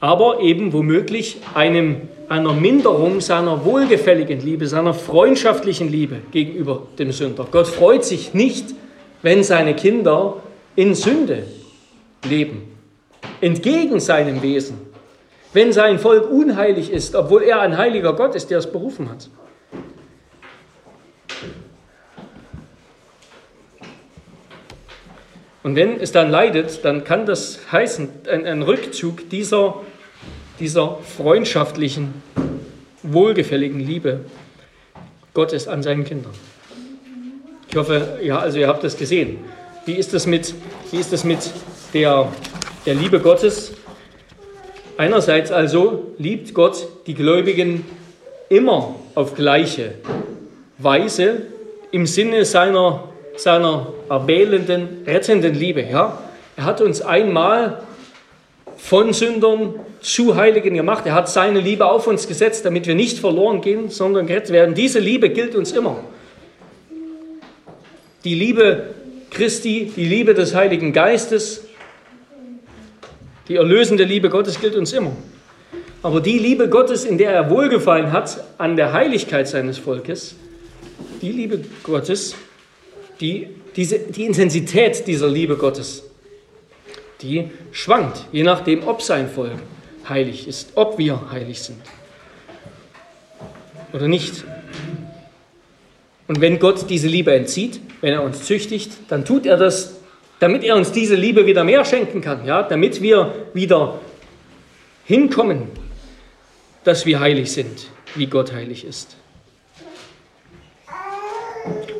[0.00, 1.96] aber eben womöglich einem,
[2.30, 7.46] einer Minderung seiner wohlgefälligen Liebe, seiner freundschaftlichen Liebe gegenüber dem Sünder.
[7.50, 8.74] Gott freut sich nicht,
[9.20, 10.42] wenn seine Kinder
[10.74, 11.44] in Sünde
[12.24, 12.62] leben,
[13.42, 14.91] entgegen seinem Wesen
[15.52, 19.28] wenn sein Volk unheilig ist, obwohl er ein heiliger Gott ist, der es berufen hat.
[25.62, 29.76] Und wenn es dann leidet, dann kann das heißen, ein, ein Rückzug dieser,
[30.58, 32.14] dieser freundschaftlichen,
[33.04, 34.20] wohlgefälligen Liebe
[35.34, 36.32] Gottes an seinen Kindern.
[37.68, 39.38] Ich hoffe, ja, also ihr habt das gesehen.
[39.86, 40.54] Wie ist das mit,
[40.90, 41.38] wie ist das mit
[41.94, 42.28] der,
[42.84, 43.72] der Liebe Gottes
[44.96, 47.84] Einerseits also liebt Gott die Gläubigen
[48.48, 49.94] immer auf gleiche
[50.78, 51.42] Weise
[51.90, 53.04] im Sinne seiner,
[53.36, 55.82] seiner erwählenden, rettenden Liebe.
[55.82, 56.18] Ja?
[56.56, 57.82] Er hat uns einmal
[58.76, 61.06] von Sündern zu Heiligen gemacht.
[61.06, 64.74] Er hat seine Liebe auf uns gesetzt, damit wir nicht verloren gehen, sondern gerettet werden.
[64.74, 65.96] Diese Liebe gilt uns immer.
[68.24, 68.88] Die Liebe
[69.30, 71.64] Christi, die Liebe des Heiligen Geistes,
[73.52, 75.12] die erlösende Liebe Gottes gilt uns immer.
[76.02, 80.36] Aber die Liebe Gottes, in der er wohlgefallen hat an der Heiligkeit seines Volkes,
[81.20, 82.34] die Liebe Gottes,
[83.20, 86.02] die, diese, die Intensität dieser Liebe Gottes,
[87.20, 89.58] die schwankt, je nachdem, ob sein Volk
[90.08, 91.76] heilig ist, ob wir heilig sind
[93.92, 94.44] oder nicht.
[96.26, 100.01] Und wenn Gott diese Liebe entzieht, wenn er uns züchtigt, dann tut er das
[100.42, 104.00] damit er uns diese Liebe wieder mehr schenken kann, ja, damit wir wieder
[105.04, 105.68] hinkommen,
[106.82, 109.16] dass wir heilig sind, wie Gott heilig ist.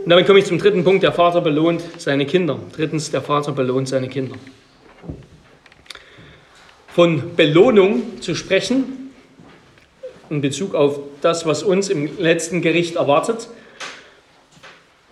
[0.02, 2.58] Und damit komme ich zum dritten Punkt, der Vater belohnt seine Kinder.
[2.74, 4.34] Drittens, der Vater belohnt seine Kinder.
[6.88, 9.12] Von Belohnung zu sprechen,
[10.30, 13.46] in Bezug auf das, was uns im letzten Gericht erwartet.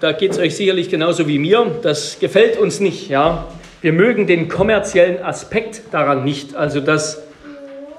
[0.01, 1.79] Da geht es euch sicherlich genauso wie mir.
[1.83, 3.11] Das gefällt uns nicht.
[3.11, 3.49] Ja?
[3.83, 6.57] Wir mögen den kommerziellen Aspekt daran nicht.
[6.57, 7.23] Also dass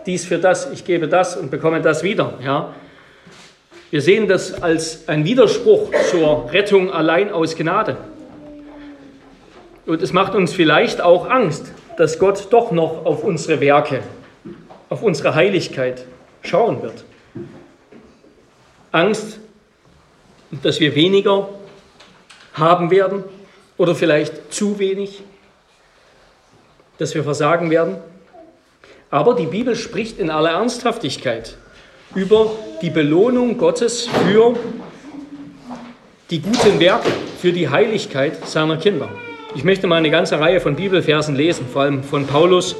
[0.07, 2.33] dies für das, ich gebe das und bekomme das wieder.
[2.43, 2.73] Ja?
[3.91, 7.97] Wir sehen das als ein Widerspruch zur Rettung allein aus Gnade.
[9.85, 13.99] Und es macht uns vielleicht auch Angst, dass Gott doch noch auf unsere Werke,
[14.89, 16.05] auf unsere Heiligkeit
[16.41, 17.03] schauen wird.
[18.91, 19.39] Angst,
[20.63, 21.47] dass wir weniger
[22.53, 23.23] haben werden
[23.77, 25.21] oder vielleicht zu wenig,
[26.97, 27.97] dass wir versagen werden.
[29.09, 31.57] Aber die Bibel spricht in aller Ernsthaftigkeit
[32.15, 34.55] über die Belohnung Gottes für
[36.29, 37.09] die guten Werke,
[37.41, 39.09] für die Heiligkeit seiner Kinder.
[39.53, 42.75] Ich möchte mal eine ganze Reihe von Bibelversen lesen, vor allem von Paulus,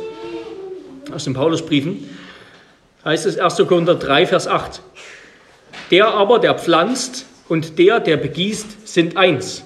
[1.14, 2.10] aus den Paulusbriefen.
[3.04, 3.58] Heißt es 1.
[3.68, 4.82] Korinther 3, Vers 8.
[5.90, 9.66] Der aber, der pflanzt und der, der begießt, sind eins.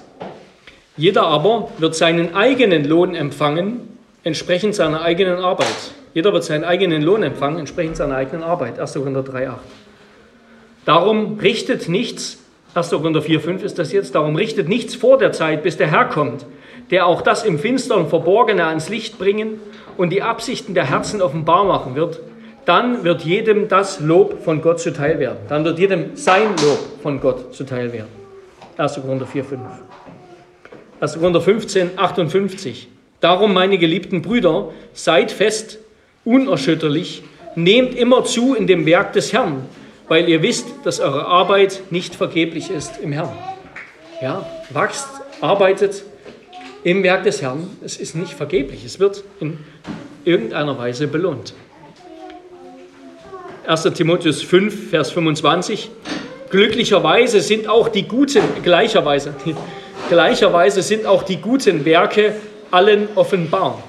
[0.97, 5.67] Jeder aber wird seinen eigenen Lohn empfangen, entsprechend seiner eigenen Arbeit.
[6.15, 8.79] Jeder wird seinen eigenen Lohn empfangen, entsprechend seiner eigenen Arbeit.
[8.79, 8.95] 1.
[8.95, 9.59] Korinther 3, 8.
[10.85, 12.39] Darum richtet nichts,
[12.73, 12.89] 1.
[12.89, 16.05] Korinther 4, 5 ist das jetzt, darum richtet nichts vor der Zeit, bis der Herr
[16.05, 16.47] kommt,
[16.89, 19.59] der auch das im Finstern Verborgene ans Licht bringen
[19.95, 22.19] und die Absichten der Herzen offenbar machen wird,
[22.65, 25.37] dann wird jedem das Lob von Gott zuteil werden.
[25.47, 28.09] Dann wird jedem sein Lob von Gott zuteil werden.
[28.77, 28.95] 1.
[28.95, 29.61] Korinther 4, 5.
[30.99, 31.13] 1.
[31.19, 32.87] Korinther 15, 58.
[33.19, 35.79] Darum, meine geliebten Brüder, seid fest,
[36.25, 37.23] unerschütterlich,
[37.55, 39.65] nehmt immer zu in dem Werk des Herrn,
[40.07, 43.35] weil ihr wisst, dass eure Arbeit nicht vergeblich ist im Herrn.
[44.21, 45.07] Ja, wachst,
[45.41, 46.03] arbeitet,
[46.83, 47.67] im Werk des Herrn.
[47.83, 49.57] Es ist nicht vergeblich, es wird in
[50.23, 51.53] irgendeiner Weise belohnt.
[53.67, 53.83] 1.
[53.95, 55.89] Timotheus 5, Vers 25.
[56.51, 59.33] Glücklicherweise sind auch die guten, gleicherweise,
[60.09, 62.35] gleicherweise sind auch die guten Werke
[62.69, 63.83] allen offenbar.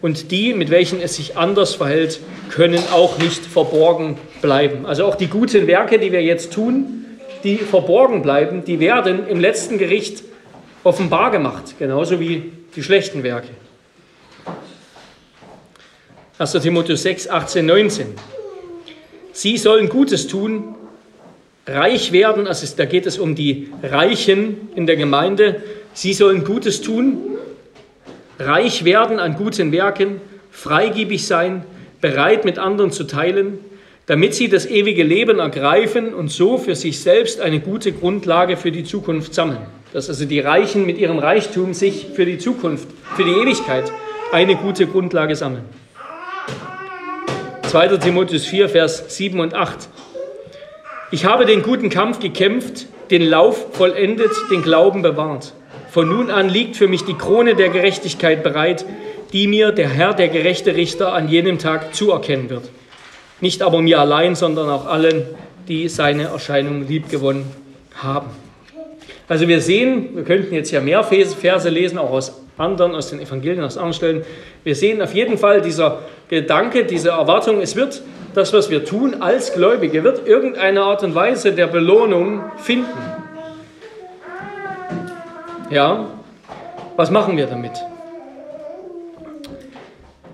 [0.00, 4.86] Und die, mit welchen es sich anders verhält, können auch nicht verborgen bleiben.
[4.86, 7.04] Also auch die guten Werke, die wir jetzt tun,
[7.44, 10.22] die verborgen bleiben, die werden im letzten Gericht
[10.82, 13.48] offenbar gemacht, genauso wie die schlechten Werke.
[16.38, 16.52] 1.
[16.52, 18.39] Timotheus 6, 18, 19.
[19.32, 20.74] Sie sollen Gutes tun,
[21.66, 25.62] reich werden, also da geht es um die Reichen in der Gemeinde.
[25.92, 27.18] Sie sollen Gutes tun,
[28.38, 31.64] reich werden an guten Werken, freigebig sein,
[32.00, 33.58] bereit mit anderen zu teilen,
[34.06, 38.72] damit sie das ewige Leben ergreifen und so für sich selbst eine gute Grundlage für
[38.72, 43.24] die Zukunft sammeln dass also die Reichen mit ihrem Reichtum sich für die Zukunft, für
[43.24, 43.90] die Ewigkeit
[44.32, 45.64] eine gute Grundlage sammeln.
[47.70, 47.98] 2.
[47.98, 49.88] Timotheus 4, Vers 7 und 8.
[51.12, 55.52] Ich habe den guten Kampf gekämpft, den Lauf vollendet, den Glauben bewahrt.
[55.88, 58.84] Von nun an liegt für mich die Krone der Gerechtigkeit bereit,
[59.32, 62.64] die mir der Herr, der gerechte Richter, an jenem Tag zuerkennen wird.
[63.40, 65.22] Nicht aber mir allein, sondern auch allen,
[65.68, 67.44] die seine Erscheinung liebgewonnen
[67.94, 68.30] haben.
[69.28, 73.20] Also wir sehen, wir könnten jetzt ja mehr Verse lesen, auch aus anderen, aus den
[73.20, 74.24] Evangelien, aus anderen Stellen.
[74.62, 78.02] Wir sehen auf jeden Fall dieser Gedanke, diese Erwartung, es wird
[78.34, 82.86] das, was wir tun als Gläubige, wird irgendeine Art und Weise der Belohnung finden.
[85.70, 86.06] Ja,
[86.96, 87.72] was machen wir damit?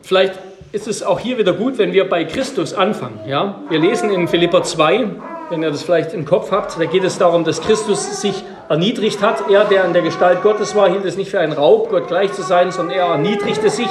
[0.02, 0.38] Vielleicht
[0.72, 3.20] ist es auch hier wieder gut, wenn wir bei Christus anfangen.
[3.26, 3.60] Ja?
[3.68, 5.08] Wir lesen in Philippa 2,
[5.50, 9.22] wenn ihr das vielleicht im Kopf habt, da geht es darum, dass Christus sich erniedrigt
[9.22, 9.50] hat.
[9.50, 12.32] Er, der in der Gestalt Gottes war, hielt es nicht für einen Raub, Gott gleich
[12.32, 13.88] zu sein, sondern er erniedrigte sich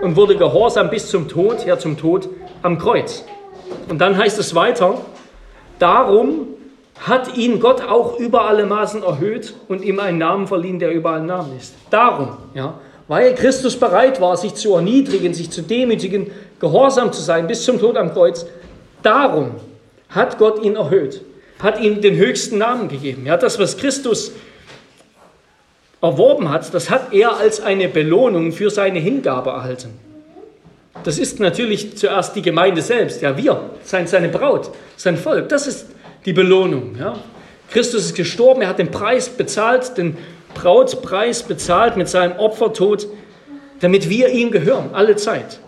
[0.00, 2.28] und wurde gehorsam bis zum Tod, ja zum Tod
[2.62, 3.24] am Kreuz.
[3.88, 4.94] Und dann heißt es weiter,
[5.78, 6.48] darum
[7.00, 11.10] hat ihn Gott auch über alle Maßen erhöht und ihm einen Namen verliehen, der über
[11.10, 11.74] allen Namen ist.
[11.90, 12.74] Darum, ja,
[13.06, 17.78] weil Christus bereit war, sich zu erniedrigen, sich zu demütigen, gehorsam zu sein bis zum
[17.78, 18.46] Tod am Kreuz,
[19.02, 19.52] darum
[20.08, 21.22] hat Gott ihn erhöht
[21.60, 23.26] hat ihm den höchsten Namen gegeben.
[23.26, 24.32] Ja, das, was Christus
[26.00, 29.98] erworben hat, das hat er als eine Belohnung für seine Hingabe erhalten.
[31.04, 35.86] Das ist natürlich zuerst die Gemeinde selbst, ja wir, seine Braut, sein Volk, das ist
[36.24, 36.96] die Belohnung.
[36.98, 37.18] Ja.
[37.70, 40.16] Christus ist gestorben, er hat den Preis bezahlt, den
[40.54, 43.06] Brautpreis bezahlt mit seinem Opfertod,
[43.80, 45.60] damit wir ihm gehören, alle Zeit.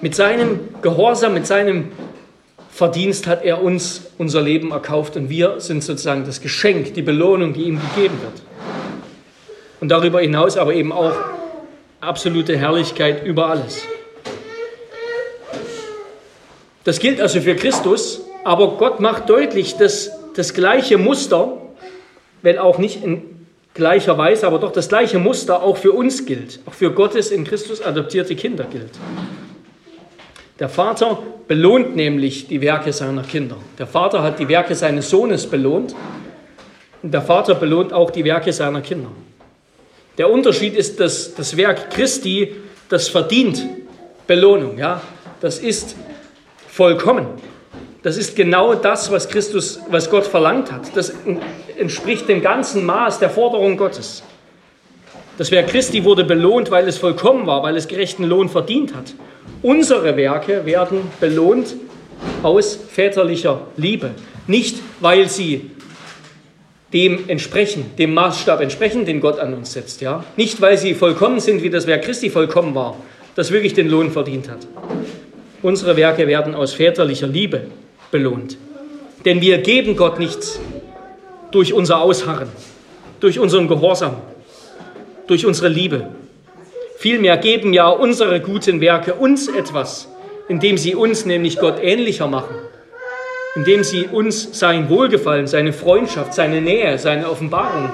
[0.00, 1.92] Mit seinem Gehorsam, mit seinem
[2.74, 7.52] Verdienst hat er uns unser Leben erkauft und wir sind sozusagen das Geschenk, die Belohnung,
[7.52, 8.42] die ihm gegeben wird.
[9.80, 11.12] Und darüber hinaus aber eben auch
[12.00, 13.82] absolute Herrlichkeit über alles.
[16.82, 21.56] Das gilt also für Christus, aber Gott macht deutlich, dass das gleiche Muster,
[22.42, 23.22] wenn auch nicht in
[23.74, 27.44] gleicher Weise, aber doch das gleiche Muster auch für uns gilt, auch für Gottes in
[27.44, 28.90] Christus adoptierte Kinder gilt.
[30.60, 33.56] Der Vater belohnt nämlich die Werke seiner Kinder.
[33.78, 35.94] Der Vater hat die Werke seines Sohnes belohnt
[37.02, 39.10] und der Vater belohnt auch die Werke seiner Kinder.
[40.16, 42.54] Der Unterschied ist, dass das Werk Christi,
[42.88, 43.66] das verdient
[44.28, 44.78] Belohnung.
[44.78, 45.00] Ja?
[45.40, 45.96] Das ist
[46.68, 47.26] vollkommen.
[48.04, 50.96] Das ist genau das, was Christus, was Gott verlangt hat.
[50.96, 51.12] Das
[51.76, 54.22] entspricht dem ganzen Maß der Forderung Gottes.
[55.36, 59.14] Das Werk Christi wurde belohnt, weil es vollkommen war, weil es gerechten Lohn verdient hat.
[59.62, 61.74] Unsere Werke werden belohnt
[62.42, 64.10] aus väterlicher Liebe.
[64.46, 65.70] Nicht, weil sie
[66.92, 70.00] dem entsprechen, dem Maßstab entsprechen, den Gott an uns setzt.
[70.00, 70.22] Ja?
[70.36, 72.96] Nicht, weil sie vollkommen sind, wie das Werk Christi vollkommen war,
[73.34, 74.68] das wirklich den Lohn verdient hat.
[75.62, 77.62] Unsere Werke werden aus väterlicher Liebe
[78.12, 78.56] belohnt.
[79.24, 80.60] Denn wir geben Gott nichts
[81.50, 82.48] durch unser Ausharren,
[83.18, 84.16] durch unseren Gehorsam,
[85.26, 86.08] durch unsere Liebe.
[86.98, 90.08] Vielmehr geben ja unsere guten Werke uns etwas,
[90.48, 92.54] indem sie uns nämlich Gott ähnlicher machen,
[93.56, 97.90] indem sie uns sein Wohlgefallen, seine Freundschaft, seine Nähe, seine Offenbarung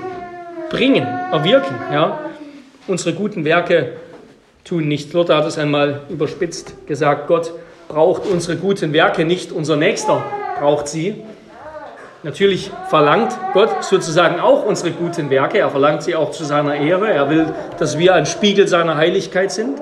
[0.70, 1.74] bringen, erwirken.
[1.92, 2.20] Ja?
[2.86, 3.94] Unsere guten Werke
[4.64, 5.12] tun nichts.
[5.12, 7.52] Luther hat es einmal überspitzt gesagt, Gott
[7.88, 10.22] braucht unsere guten Werke nicht, unser Nächster
[10.60, 11.16] braucht sie.
[12.22, 17.10] Natürlich verlangt Gott sozusagen auch unsere guten Werke, er verlangt sie auch zu seiner Ehre,
[17.10, 17.46] er will,
[17.78, 19.80] dass wir ein Spiegel seiner Heiligkeit sind.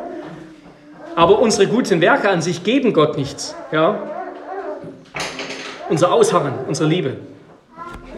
[1.16, 3.57] Aber unsere guten Werke an sich geben Gott nichts.
[3.72, 3.98] Ja?
[5.88, 7.16] Unser Ausharren, unsere Liebe.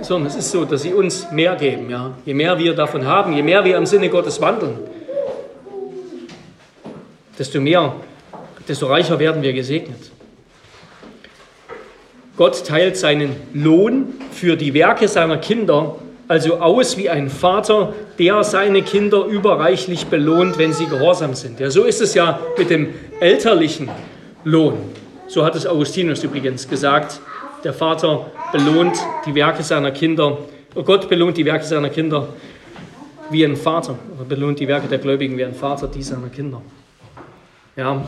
[0.02, 1.88] Sondern es ist so, dass sie uns mehr geben.
[1.88, 2.10] Ja?
[2.26, 4.78] Je mehr wir davon haben, je mehr wir im Sinne Gottes wandeln,
[7.38, 7.94] desto mehr,
[8.68, 10.10] desto reicher werden wir gesegnet.
[12.40, 18.42] Gott teilt seinen Lohn für die Werke seiner Kinder also aus wie ein Vater, der
[18.44, 21.60] seine Kinder überreichlich belohnt, wenn sie gehorsam sind.
[21.60, 23.90] Ja, so ist es ja mit dem elterlichen
[24.44, 24.78] Lohn.
[25.26, 27.20] So hat es Augustinus übrigens gesagt.
[27.62, 30.38] Der Vater belohnt die Werke seiner Kinder,
[30.74, 32.26] oh Gott belohnt die Werke seiner Kinder
[33.28, 36.62] wie ein Vater, oder belohnt die Werke der Gläubigen wie ein Vater die seiner Kinder.
[37.76, 38.02] Ja,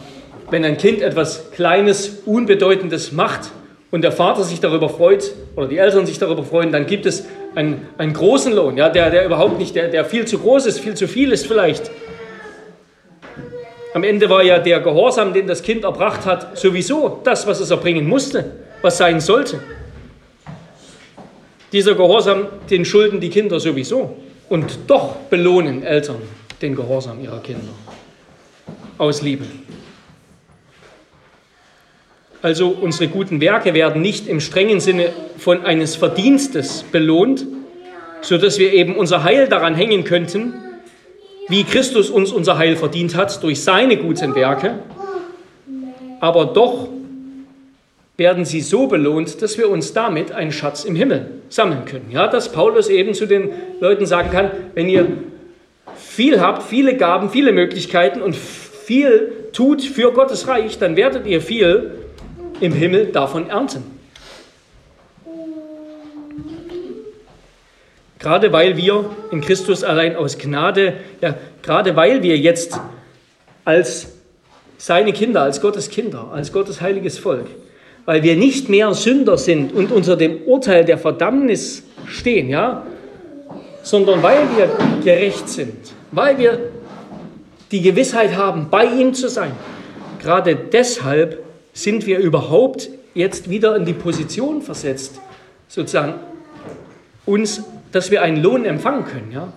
[0.49, 3.51] wenn ein Kind etwas Kleines, Unbedeutendes macht
[3.92, 7.26] und der Vater sich darüber freut oder die Eltern sich darüber freuen, dann gibt es
[7.55, 10.81] einen, einen großen Lohn, ja, der, der überhaupt nicht, der, der viel zu groß ist,
[10.81, 11.90] viel zu viel ist vielleicht.
[13.94, 17.70] Am Ende war ja der Gehorsam, den das Kind erbracht hat, sowieso das, was es
[17.70, 19.61] erbringen musste, was sein sollte.
[21.72, 24.16] Dieser Gehorsam, den schulden die Kinder sowieso.
[24.48, 26.16] Und doch belohnen Eltern
[26.61, 27.72] den Gehorsam ihrer Kinder
[28.98, 29.44] aus Liebe.
[32.42, 37.46] Also unsere guten Werke werden nicht im strengen Sinne von eines Verdienstes belohnt,
[38.20, 40.52] sodass wir eben unser Heil daran hängen könnten,
[41.48, 44.81] wie Christus uns unser Heil verdient hat durch seine guten Werke.
[46.18, 46.88] Aber doch
[48.16, 52.11] werden sie so belohnt, dass wir uns damit einen Schatz im Himmel sammeln können.
[52.11, 53.50] Ja, dass Paulus eben zu den
[53.81, 55.07] Leuten sagen kann, wenn ihr
[55.94, 61.40] viel habt, viele Gaben, viele Möglichkeiten und viel tut für Gottes Reich, dann werdet ihr
[61.40, 61.92] viel
[62.62, 63.83] im Himmel davon ernten.
[68.18, 72.79] Gerade weil wir in Christus allein aus Gnade, ja, gerade weil wir jetzt
[73.64, 74.12] als
[74.79, 77.46] seine Kinder, als Gottes Kinder, als Gottes heiliges Volk,
[78.05, 82.87] weil wir nicht mehr Sünder sind und unter dem Urteil der Verdammnis stehen, ja,
[83.83, 84.70] sondern weil wir
[85.03, 86.61] gerecht sind, weil wir
[87.72, 89.53] die Gewissheit haben, bei ihm zu sein.
[90.20, 91.42] Gerade deshalb
[91.73, 95.21] sind wir überhaupt jetzt wieder in die Position versetzt,
[95.69, 96.15] sozusagen
[97.27, 99.33] uns, dass wir einen Lohn empfangen können.
[99.33, 99.53] Ja?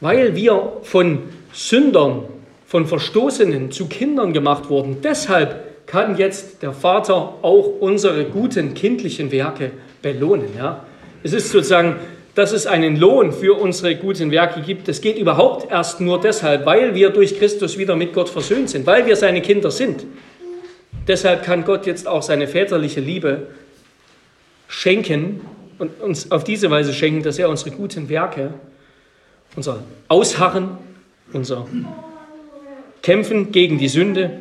[0.00, 1.20] Weil wir von
[1.52, 2.24] Sündern,
[2.66, 4.98] von Verstoßenen zu Kindern gemacht wurden.
[5.02, 9.72] Deshalb kann jetzt der Vater auch unsere guten kindlichen Werke
[10.02, 10.50] belohnen.
[10.56, 10.84] Ja?
[11.22, 11.96] Es ist sozusagen
[12.34, 16.64] dass es einen Lohn für unsere guten Werke gibt, das geht überhaupt erst nur deshalb,
[16.64, 20.06] weil wir durch Christus wieder mit Gott versöhnt sind, weil wir seine Kinder sind.
[21.10, 23.48] Deshalb kann Gott jetzt auch seine väterliche Liebe
[24.68, 25.40] schenken
[25.80, 28.54] und uns auf diese Weise schenken, dass er unsere guten Werke,
[29.56, 30.78] unser Ausharren,
[31.32, 31.66] unser
[33.02, 34.38] Kämpfen gegen die Sünde,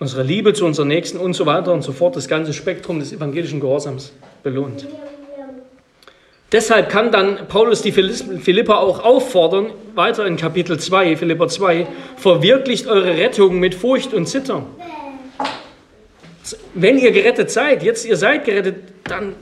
[0.00, 3.12] unsere Liebe zu unserem Nächsten und so weiter und so fort, das ganze Spektrum des
[3.12, 4.88] evangelischen Gehorsams belohnt.
[6.50, 11.86] Deshalb kann dann Paulus die Philipper auch auffordern, weiter in Kapitel 2, Philipper 2,
[12.16, 14.66] verwirklicht eure Rettung mit Furcht und Zittern.
[16.74, 19.34] Wenn ihr gerettet seid, jetzt ihr seid gerettet, dann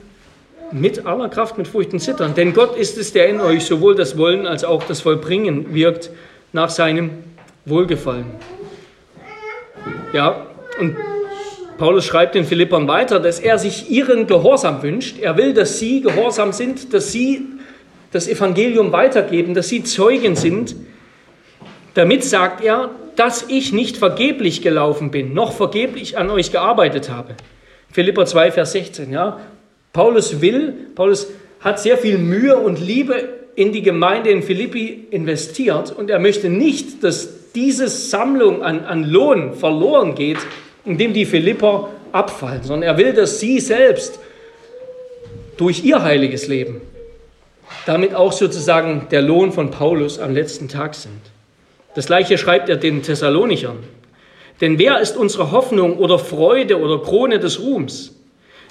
[0.71, 2.33] mit aller Kraft, mit Furcht und Zittern.
[2.35, 6.09] Denn Gott ist es, der in euch sowohl das Wollen als auch das Vollbringen wirkt
[6.51, 7.11] nach seinem
[7.65, 8.25] Wohlgefallen.
[10.13, 10.47] Ja,
[10.79, 10.95] und
[11.77, 15.19] Paulus schreibt den Philippern weiter, dass er sich ihren Gehorsam wünscht.
[15.19, 17.45] Er will, dass sie gehorsam sind, dass sie
[18.11, 20.75] das Evangelium weitergeben, dass sie Zeugen sind.
[21.95, 27.35] Damit sagt er, dass ich nicht vergeblich gelaufen bin, noch vergeblich an euch gearbeitet habe.
[27.91, 29.11] Philipper 2, Vers 16.
[29.11, 29.39] Ja?
[29.91, 31.27] Paulus will, Paulus
[31.59, 36.49] hat sehr viel Mühe und Liebe in die Gemeinde in Philippi investiert und er möchte
[36.49, 40.39] nicht, dass diese Sammlung an, an Lohn verloren geht,
[40.85, 44.19] indem die Philipper abfallen, sondern er will, dass sie selbst
[45.57, 46.81] durch ihr heiliges Leben
[47.85, 51.19] damit auch sozusagen der Lohn von Paulus am letzten Tag sind.
[51.95, 53.77] Das gleiche schreibt er den Thessalonichern.
[54.61, 58.15] Denn wer ist unsere Hoffnung oder Freude oder Krone des Ruhms?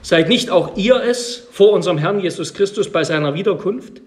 [0.01, 4.01] Seid nicht auch ihr es vor unserem Herrn Jesus Christus bei seiner Wiederkunft?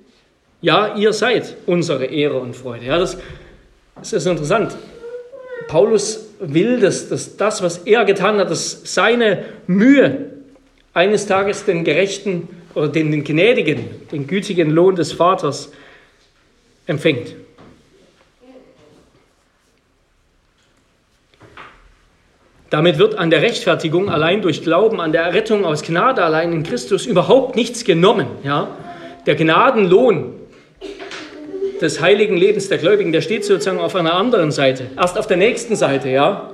[0.61, 2.85] Ja, ihr seid unsere Ehre und Freude.
[2.85, 3.17] Ja, das,
[3.95, 4.75] das ist interessant.
[5.67, 10.31] Paulus will, dass, dass das, was er getan hat, dass seine Mühe
[10.93, 15.71] eines Tages den gerechten oder den, den gnädigen, den gütigen Lohn des Vaters
[16.87, 17.35] empfängt.
[22.75, 26.63] Damit wird an der Rechtfertigung allein durch Glauben, an der Errettung aus Gnade allein in
[26.63, 28.27] Christus überhaupt nichts genommen.
[28.43, 28.67] Ja?
[29.25, 30.33] Der Gnadenlohn
[31.79, 34.87] des heiligen Lebens der Gläubigen, der steht sozusagen auf einer anderen Seite.
[34.97, 36.49] Erst auf der nächsten Seite, ja.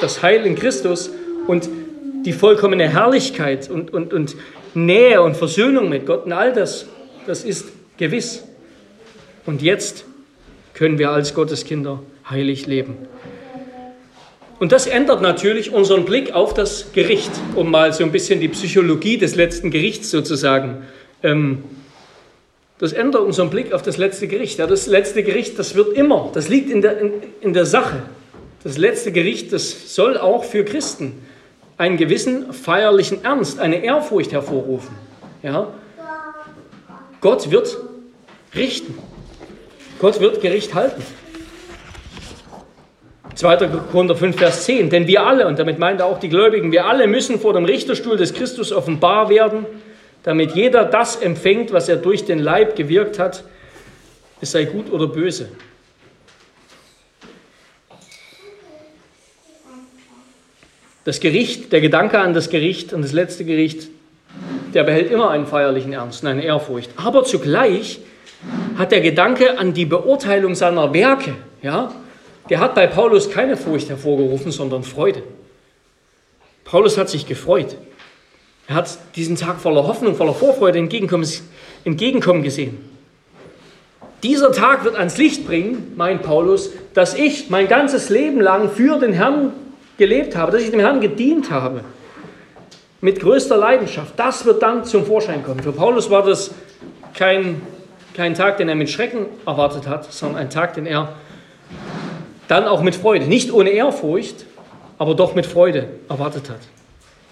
[0.00, 1.10] Das Heil in Christus
[1.46, 1.68] und
[2.24, 4.36] die vollkommene Herrlichkeit und, und, und
[4.72, 6.86] Nähe und Versöhnung mit Gott und all das,
[7.26, 7.68] das ist
[7.98, 8.42] gewiss.
[9.44, 10.06] Und jetzt
[10.72, 12.96] können wir als Gotteskinder heilig leben.
[14.60, 18.48] Und das ändert natürlich unseren Blick auf das Gericht, um mal so ein bisschen die
[18.48, 20.86] Psychologie des letzten Gerichts sozusagen.
[21.22, 21.64] Ähm,
[22.78, 24.58] das ändert unseren Blick auf das letzte Gericht.
[24.58, 28.02] Ja, das letzte Gericht, das wird immer, das liegt in der, in, in der Sache.
[28.62, 31.14] Das letzte Gericht, das soll auch für Christen
[31.78, 34.94] einen gewissen feierlichen Ernst, eine Ehrfurcht hervorrufen.
[35.42, 35.68] Ja?
[37.22, 37.78] Gott wird
[38.54, 38.98] richten.
[40.00, 41.02] Gott wird Gericht halten.
[43.34, 43.56] 2.
[43.92, 44.90] Korinther 5, Vers 10.
[44.90, 47.64] Denn wir alle, und damit meint er auch die Gläubigen, wir alle müssen vor dem
[47.64, 49.66] Richterstuhl des Christus offenbar werden,
[50.22, 53.44] damit jeder das empfängt, was er durch den Leib gewirkt hat,
[54.40, 55.48] es sei gut oder böse.
[61.04, 63.88] Das Gericht, der Gedanke an das Gericht, an das letzte Gericht,
[64.74, 66.90] der behält immer einen feierlichen Ernst und eine Ehrfurcht.
[66.96, 68.00] Aber zugleich
[68.76, 71.92] hat der Gedanke an die Beurteilung seiner Werke, ja,
[72.50, 75.22] der hat bei Paulus keine Furcht hervorgerufen, sondern Freude.
[76.64, 77.76] Paulus hat sich gefreut.
[78.66, 82.90] Er hat diesen Tag voller Hoffnung, voller Vorfreude entgegenkommen, gesehen.
[84.22, 88.98] Dieser Tag wird ans Licht bringen, meint Paulus, dass ich mein ganzes Leben lang für
[88.98, 89.52] den Herrn
[89.96, 91.82] gelebt habe, dass ich dem Herrn gedient habe.
[93.00, 94.12] Mit größter Leidenschaft.
[94.16, 95.60] Das wird dann zum Vorschein kommen.
[95.60, 96.50] Für Paulus war das
[97.14, 97.62] kein,
[98.14, 101.14] kein Tag, den er mit Schrecken erwartet hat, sondern ein Tag, den er
[102.50, 104.44] dann auch mit Freude, nicht ohne Ehrfurcht,
[104.98, 106.58] aber doch mit Freude erwartet hat.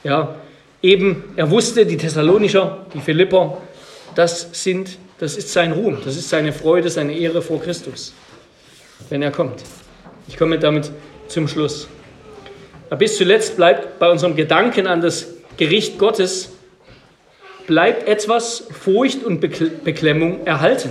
[0.05, 0.37] Ja,
[0.81, 3.59] eben, er wusste, die Thessalonicher, die Philipper,
[4.15, 8.15] das sind, das ist sein Ruhm, das ist seine Freude, seine Ehre vor Christus,
[9.09, 9.65] wenn er kommt.
[10.29, 10.93] Ich komme damit
[11.27, 11.89] zum Schluss.
[12.87, 16.53] Aber bis zuletzt bleibt bei unserem Gedanken an das Gericht Gottes
[17.67, 20.91] bleibt etwas Furcht und Beklemmung erhalten.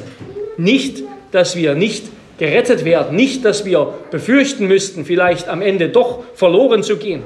[0.58, 2.04] Nicht, dass wir nicht
[2.38, 3.16] gerettet werden.
[3.16, 7.24] Nicht, dass wir befürchten müssten, vielleicht am Ende doch verloren zu gehen.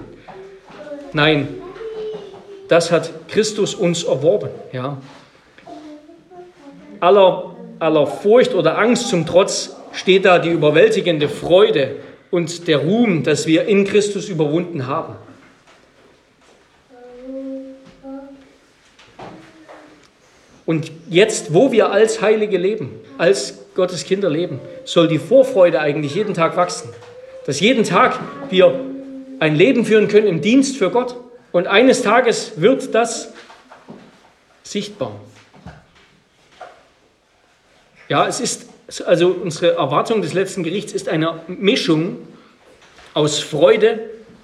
[1.14, 1.48] Nein,
[2.68, 4.50] das hat Christus uns erworben.
[4.72, 4.98] Ja.
[7.00, 11.96] Aller, aller Furcht oder Angst zum Trotz steht da die überwältigende Freude
[12.30, 15.16] und der Ruhm, dass wir in Christus überwunden haben.
[20.66, 26.16] Und jetzt, wo wir als Heilige leben, als Gottes Kinder leben, soll die Vorfreude eigentlich
[26.16, 26.90] jeden Tag wachsen.
[27.46, 28.20] Dass jeden Tag
[28.50, 28.80] wir
[29.40, 31.16] ein Leben führen können im Dienst für Gott.
[31.52, 33.34] Und eines Tages wird das
[34.64, 35.20] sichtbar.
[38.08, 38.68] Ja, es ist,
[39.06, 42.18] also unsere Erwartung des letzten Gerichts ist eine Mischung
[43.14, 44.00] aus Freude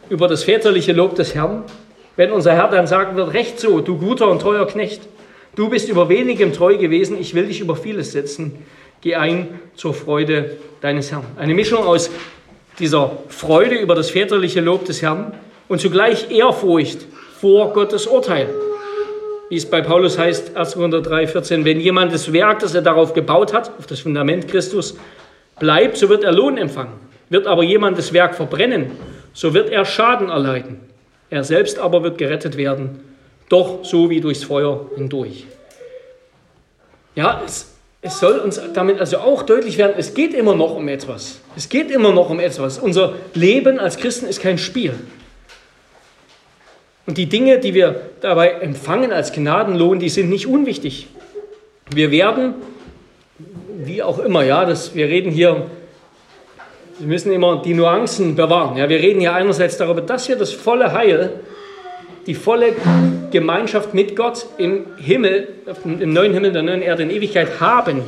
[0.09, 1.63] über das väterliche Lob des Herrn,
[2.15, 5.01] wenn unser Herr dann sagen wird, recht so, du guter und treuer Knecht,
[5.55, 8.65] du bist über wenigem treu gewesen, ich will dich über vieles setzen,
[9.01, 11.25] Geh ein zur Freude deines Herrn.
[11.37, 12.09] Eine Mischung aus
[12.79, 15.33] dieser Freude über das väterliche Lob des Herrn
[15.67, 17.05] und zugleich Ehrfurcht
[17.39, 18.49] vor Gottes Urteil.
[19.49, 20.73] Wie es bei Paulus heißt, 1.
[20.73, 24.47] Korinther 3, 14, wenn jemand das Werk, das er darauf gebaut hat, auf das Fundament
[24.47, 24.97] Christus,
[25.59, 26.93] bleibt, so wird er Lohn empfangen.
[27.29, 28.91] Wird aber jemand das Werk verbrennen,
[29.33, 30.79] so wird er Schaden erleiden.
[31.29, 32.99] Er selbst aber wird gerettet werden,
[33.49, 35.45] doch so wie durchs Feuer hindurch.
[37.15, 37.76] Ja, es,
[38.07, 41.41] es soll uns damit also auch deutlich werden, es geht immer noch um etwas.
[41.55, 42.79] Es geht immer noch um etwas.
[42.79, 44.93] Unser Leben als Christen ist kein Spiel.
[47.05, 51.07] Und die Dinge, die wir dabei empfangen als Gnadenlohn, die sind nicht unwichtig.
[51.93, 52.55] Wir werden,
[53.77, 55.67] wie auch immer, ja, das, wir reden hier,
[56.99, 58.77] wir müssen immer die Nuancen bewahren.
[58.77, 61.39] Ja, wir reden hier einerseits darüber, dass wir das volle Heil,
[62.27, 62.75] die volle
[63.31, 65.47] Gemeinschaft mit Gott im Himmel,
[65.83, 68.03] im neuen Himmel, der neuen Erde in Ewigkeit haben.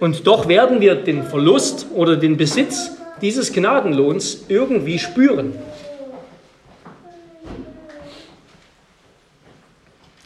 [0.00, 2.90] Und doch werden wir den Verlust oder den Besitz
[3.22, 5.54] dieses Gnadenlohns irgendwie spüren.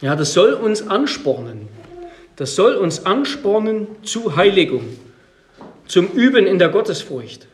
[0.01, 1.69] Ja, das soll uns anspornen.
[2.35, 4.97] Das soll uns anspornen zu Heiligung,
[5.87, 7.47] zum Üben in der Gottesfurcht.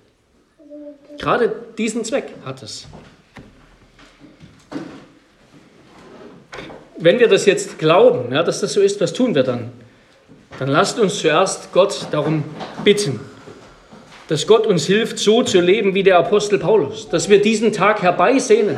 [1.18, 2.88] Gerade diesen Zweck hat es.
[7.00, 9.72] Wenn wir das jetzt glauben, ja, dass das so ist, was tun wir dann?
[10.60, 12.44] Dann lasst uns zuerst Gott darum
[12.84, 13.20] bitten,
[14.28, 18.02] dass Gott uns hilft, so zu leben wie der Apostel Paulus, dass wir diesen Tag
[18.02, 18.78] herbeisehnen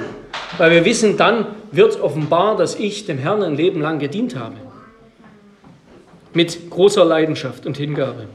[0.57, 4.55] weil wir wissen, dann wird offenbar, dass ich dem Herrn ein Leben lang gedient habe.
[6.33, 8.27] Mit großer Leidenschaft und Hingabe.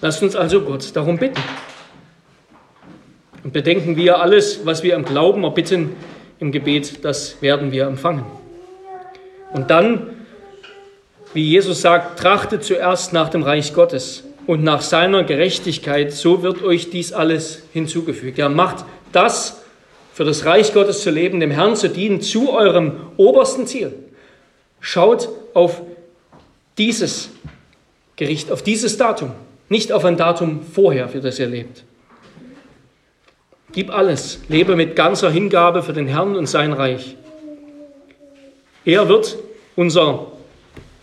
[0.00, 1.40] Lasst uns also Gott darum bitten.
[3.42, 5.96] Und bedenken wir, alles, was wir im Glauben erbitten,
[6.38, 8.24] im Gebet, das werden wir empfangen.
[9.52, 10.10] Und dann,
[11.34, 16.62] wie Jesus sagt, trachtet zuerst nach dem Reich Gottes und nach seiner Gerechtigkeit, so wird
[16.62, 18.38] euch dies alles hinzugefügt.
[18.38, 19.62] Ja, macht das,
[20.12, 23.92] für das Reich Gottes zu leben, dem Herrn zu dienen, zu eurem obersten Ziel.
[24.80, 25.82] Schaut auf
[26.78, 27.30] dieses
[28.16, 29.32] Gericht, auf dieses Datum,
[29.68, 31.84] nicht auf ein Datum vorher, für das ihr lebt.
[33.76, 37.14] Gib alles, lebe mit ganzer Hingabe für den Herrn und sein Reich.
[38.86, 39.36] Er wird
[39.76, 40.28] unser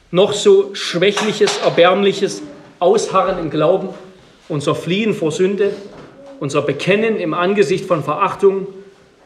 [0.10, 2.42] noch so schwächliches, erbärmliches
[2.80, 3.90] Ausharren im Glauben,
[4.50, 5.76] unser Fliehen vor Sünde,
[6.40, 8.66] unser Bekennen im Angesicht von Verachtung,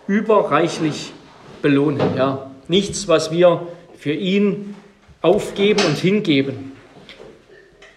[0.08, 1.14] überreichlich
[1.62, 2.18] belohnen.
[2.18, 2.52] Ja.
[2.68, 3.66] Nichts, was wir
[3.98, 4.76] für ihn
[5.22, 6.74] aufgeben und hingeben,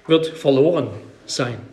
[0.07, 0.91] wird verloren
[1.27, 1.70] sein.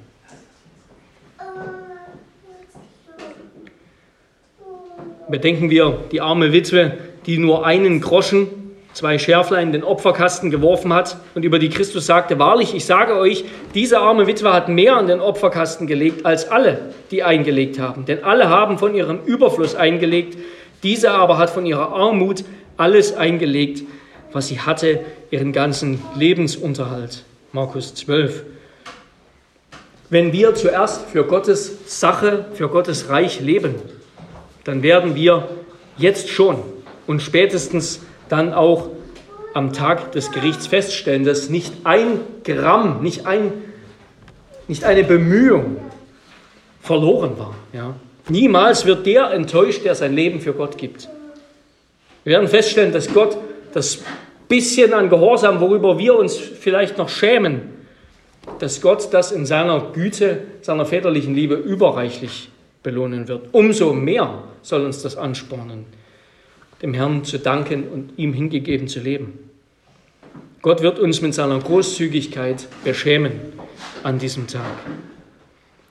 [5.29, 6.93] Bedenken wir die arme Witwe,
[7.25, 8.47] die nur einen Groschen,
[8.93, 13.15] zwei Schärflein in den Opferkasten geworfen hat und über die Christus sagte, wahrlich, ich sage
[13.15, 16.79] euch, diese arme Witwe hat mehr an den Opferkasten gelegt als alle,
[17.11, 18.05] die eingelegt haben.
[18.05, 20.37] Denn alle haben von ihrem Überfluss eingelegt,
[20.81, 22.43] diese aber hat von ihrer Armut
[22.77, 23.83] alles eingelegt,
[24.31, 27.23] was sie hatte, ihren ganzen Lebensunterhalt.
[27.51, 28.43] Markus 12.
[30.09, 33.75] Wenn wir zuerst für Gottes Sache, für Gottes Reich leben,
[34.67, 35.47] dann werden wir
[35.97, 36.57] jetzt schon
[37.07, 38.89] und spätestens dann auch
[39.53, 43.53] am Tag des Gerichts feststellen, dass nicht ein Gramm, nicht, ein,
[44.67, 45.77] nicht eine Bemühung
[46.81, 47.55] verloren war.
[47.71, 47.95] Ja.
[48.27, 51.07] Niemals wird der enttäuscht, der sein Leben für Gott gibt.
[52.25, 53.37] Wir werden feststellen, dass Gott
[53.73, 53.99] das
[54.49, 57.61] bisschen an Gehorsam, worüber wir uns vielleicht noch schämen,
[58.59, 62.49] dass Gott das in seiner Güte, seiner väterlichen Liebe überreichlich
[62.83, 63.47] belohnen wird.
[63.53, 65.85] Umso mehr soll uns das anspornen,
[66.81, 69.39] dem Herrn zu danken und ihm hingegeben zu leben.
[70.61, 73.39] Gott wird uns mit seiner Großzügigkeit beschämen
[74.03, 74.65] an diesem Tag.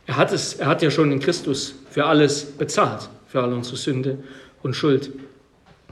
[0.07, 3.77] Er hat, es, er hat ja schon in Christus für alles bezahlt, für all unsere
[3.77, 4.19] Sünde
[4.63, 5.11] und Schuld.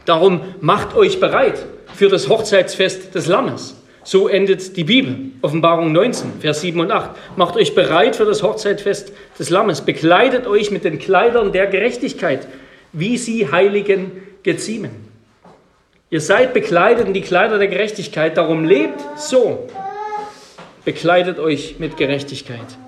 [0.05, 1.64] Darum macht euch bereit
[1.95, 3.76] für das Hochzeitsfest des Lammes.
[4.03, 5.16] So endet die Bibel.
[5.41, 7.11] Offenbarung 19, Vers 7 und 8.
[7.37, 9.80] Macht euch bereit für das Hochzeitsfest des Lammes.
[9.80, 12.47] Bekleidet euch mit den Kleidern der Gerechtigkeit,
[12.95, 14.11] wie sie Heiligen
[14.42, 14.90] geziemen.
[16.09, 19.68] Ihr seid bekleidet in die Kleider der Gerechtigkeit, darum lebt so.
[20.86, 22.78] Bekleidet euch mit Gerechtigkeit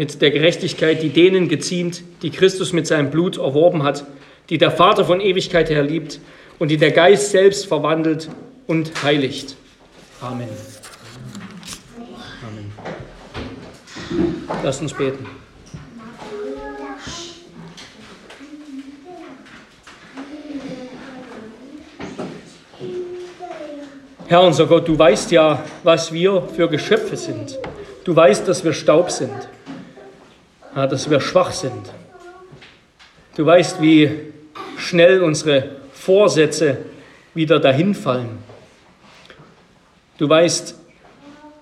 [0.00, 4.06] mit der Gerechtigkeit, die denen geziemt, die Christus mit seinem Blut erworben hat,
[4.48, 6.20] die der Vater von Ewigkeit her liebt
[6.58, 8.30] und die der Geist selbst verwandelt
[8.66, 9.56] und heiligt.
[10.22, 10.48] Amen.
[12.42, 12.72] Amen.
[14.64, 15.26] Lass uns beten.
[24.30, 27.58] Herr unser Gott, du weißt ja, was wir für Geschöpfe sind.
[28.04, 29.32] Du weißt, dass wir Staub sind
[30.72, 31.92] dass wir schwach sind.
[33.36, 34.08] Du weißt, wie
[34.78, 36.78] schnell unsere Vorsätze
[37.34, 38.38] wieder dahinfallen.
[40.16, 40.76] Du weißt,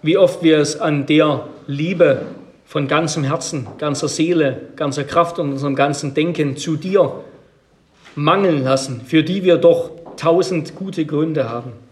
[0.03, 2.27] wie oft wir es an der Liebe
[2.67, 7.25] von ganzem Herzen, ganzer Seele, ganzer Kraft und unserem ganzen Denken zu dir
[8.15, 11.88] mangeln lassen, für die wir doch tausend gute Gründe haben.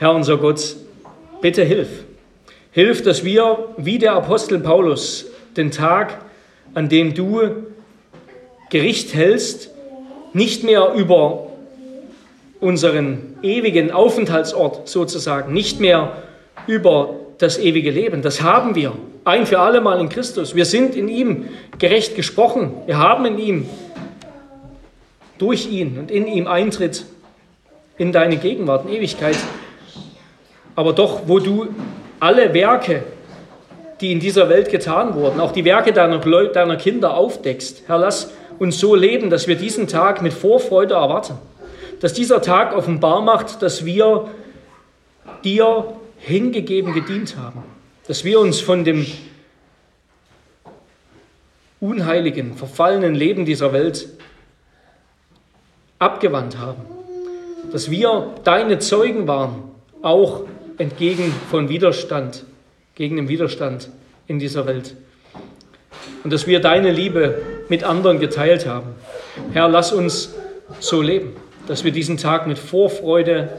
[0.00, 0.76] Herr unser Gott,
[1.42, 2.04] bitte hilf.
[2.72, 5.26] Hilf, dass wir, wie der Apostel Paulus,
[5.58, 6.24] den Tag,
[6.72, 7.66] an dem du
[8.70, 9.68] Gericht hältst,
[10.32, 11.48] nicht mehr über
[12.60, 16.16] unseren ewigen Aufenthaltsort sozusagen, nicht mehr
[16.66, 18.22] über das ewige Leben.
[18.22, 18.94] Das haben wir
[19.24, 20.54] ein für alle Mal in Christus.
[20.54, 22.72] Wir sind in ihm gerecht gesprochen.
[22.86, 23.68] Wir haben in ihm,
[25.36, 27.04] durch ihn und in ihm Eintritt
[27.98, 29.36] in deine Gegenwart, in Ewigkeit.
[30.80, 31.68] Aber doch, wo du
[32.20, 33.02] alle Werke,
[34.00, 38.30] die in dieser Welt getan wurden, auch die Werke deiner, deiner Kinder aufdeckst, Herr, lass
[38.58, 41.34] uns so leben, dass wir diesen Tag mit Vorfreude erwarten.
[42.00, 44.30] Dass dieser Tag offenbar macht, dass wir
[45.44, 47.62] dir hingegeben gedient haben.
[48.06, 49.04] Dass wir uns von dem
[51.78, 54.08] unheiligen, verfallenen Leben dieser Welt
[55.98, 56.80] abgewandt haben.
[57.70, 59.64] Dass wir deine Zeugen waren,
[60.00, 60.44] auch
[60.80, 62.44] entgegen von Widerstand,
[62.94, 63.90] gegen den Widerstand
[64.26, 64.96] in dieser Welt.
[66.24, 68.94] Und dass wir deine Liebe mit anderen geteilt haben.
[69.52, 70.34] Herr, lass uns
[70.80, 71.36] so leben,
[71.68, 73.58] dass wir diesen Tag mit Vorfreude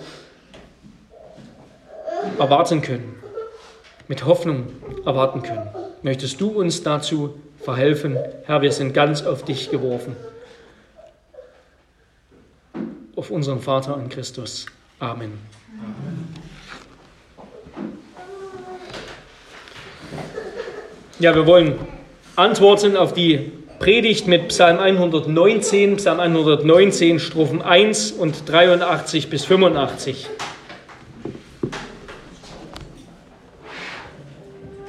[2.40, 3.16] erwarten können,
[4.08, 4.68] mit Hoffnung
[5.06, 5.68] erwarten können.
[6.02, 8.18] Möchtest du uns dazu verhelfen?
[8.46, 10.16] Herr, wir sind ganz auf dich geworfen.
[13.16, 14.66] Auf unseren Vater in Christus.
[15.00, 15.34] Amen.
[21.22, 21.76] Ja, wir wollen
[22.36, 30.28] antworten auf die Predigt mit Psalm 119, Psalm 119, Strophen 1 und 83 bis 85.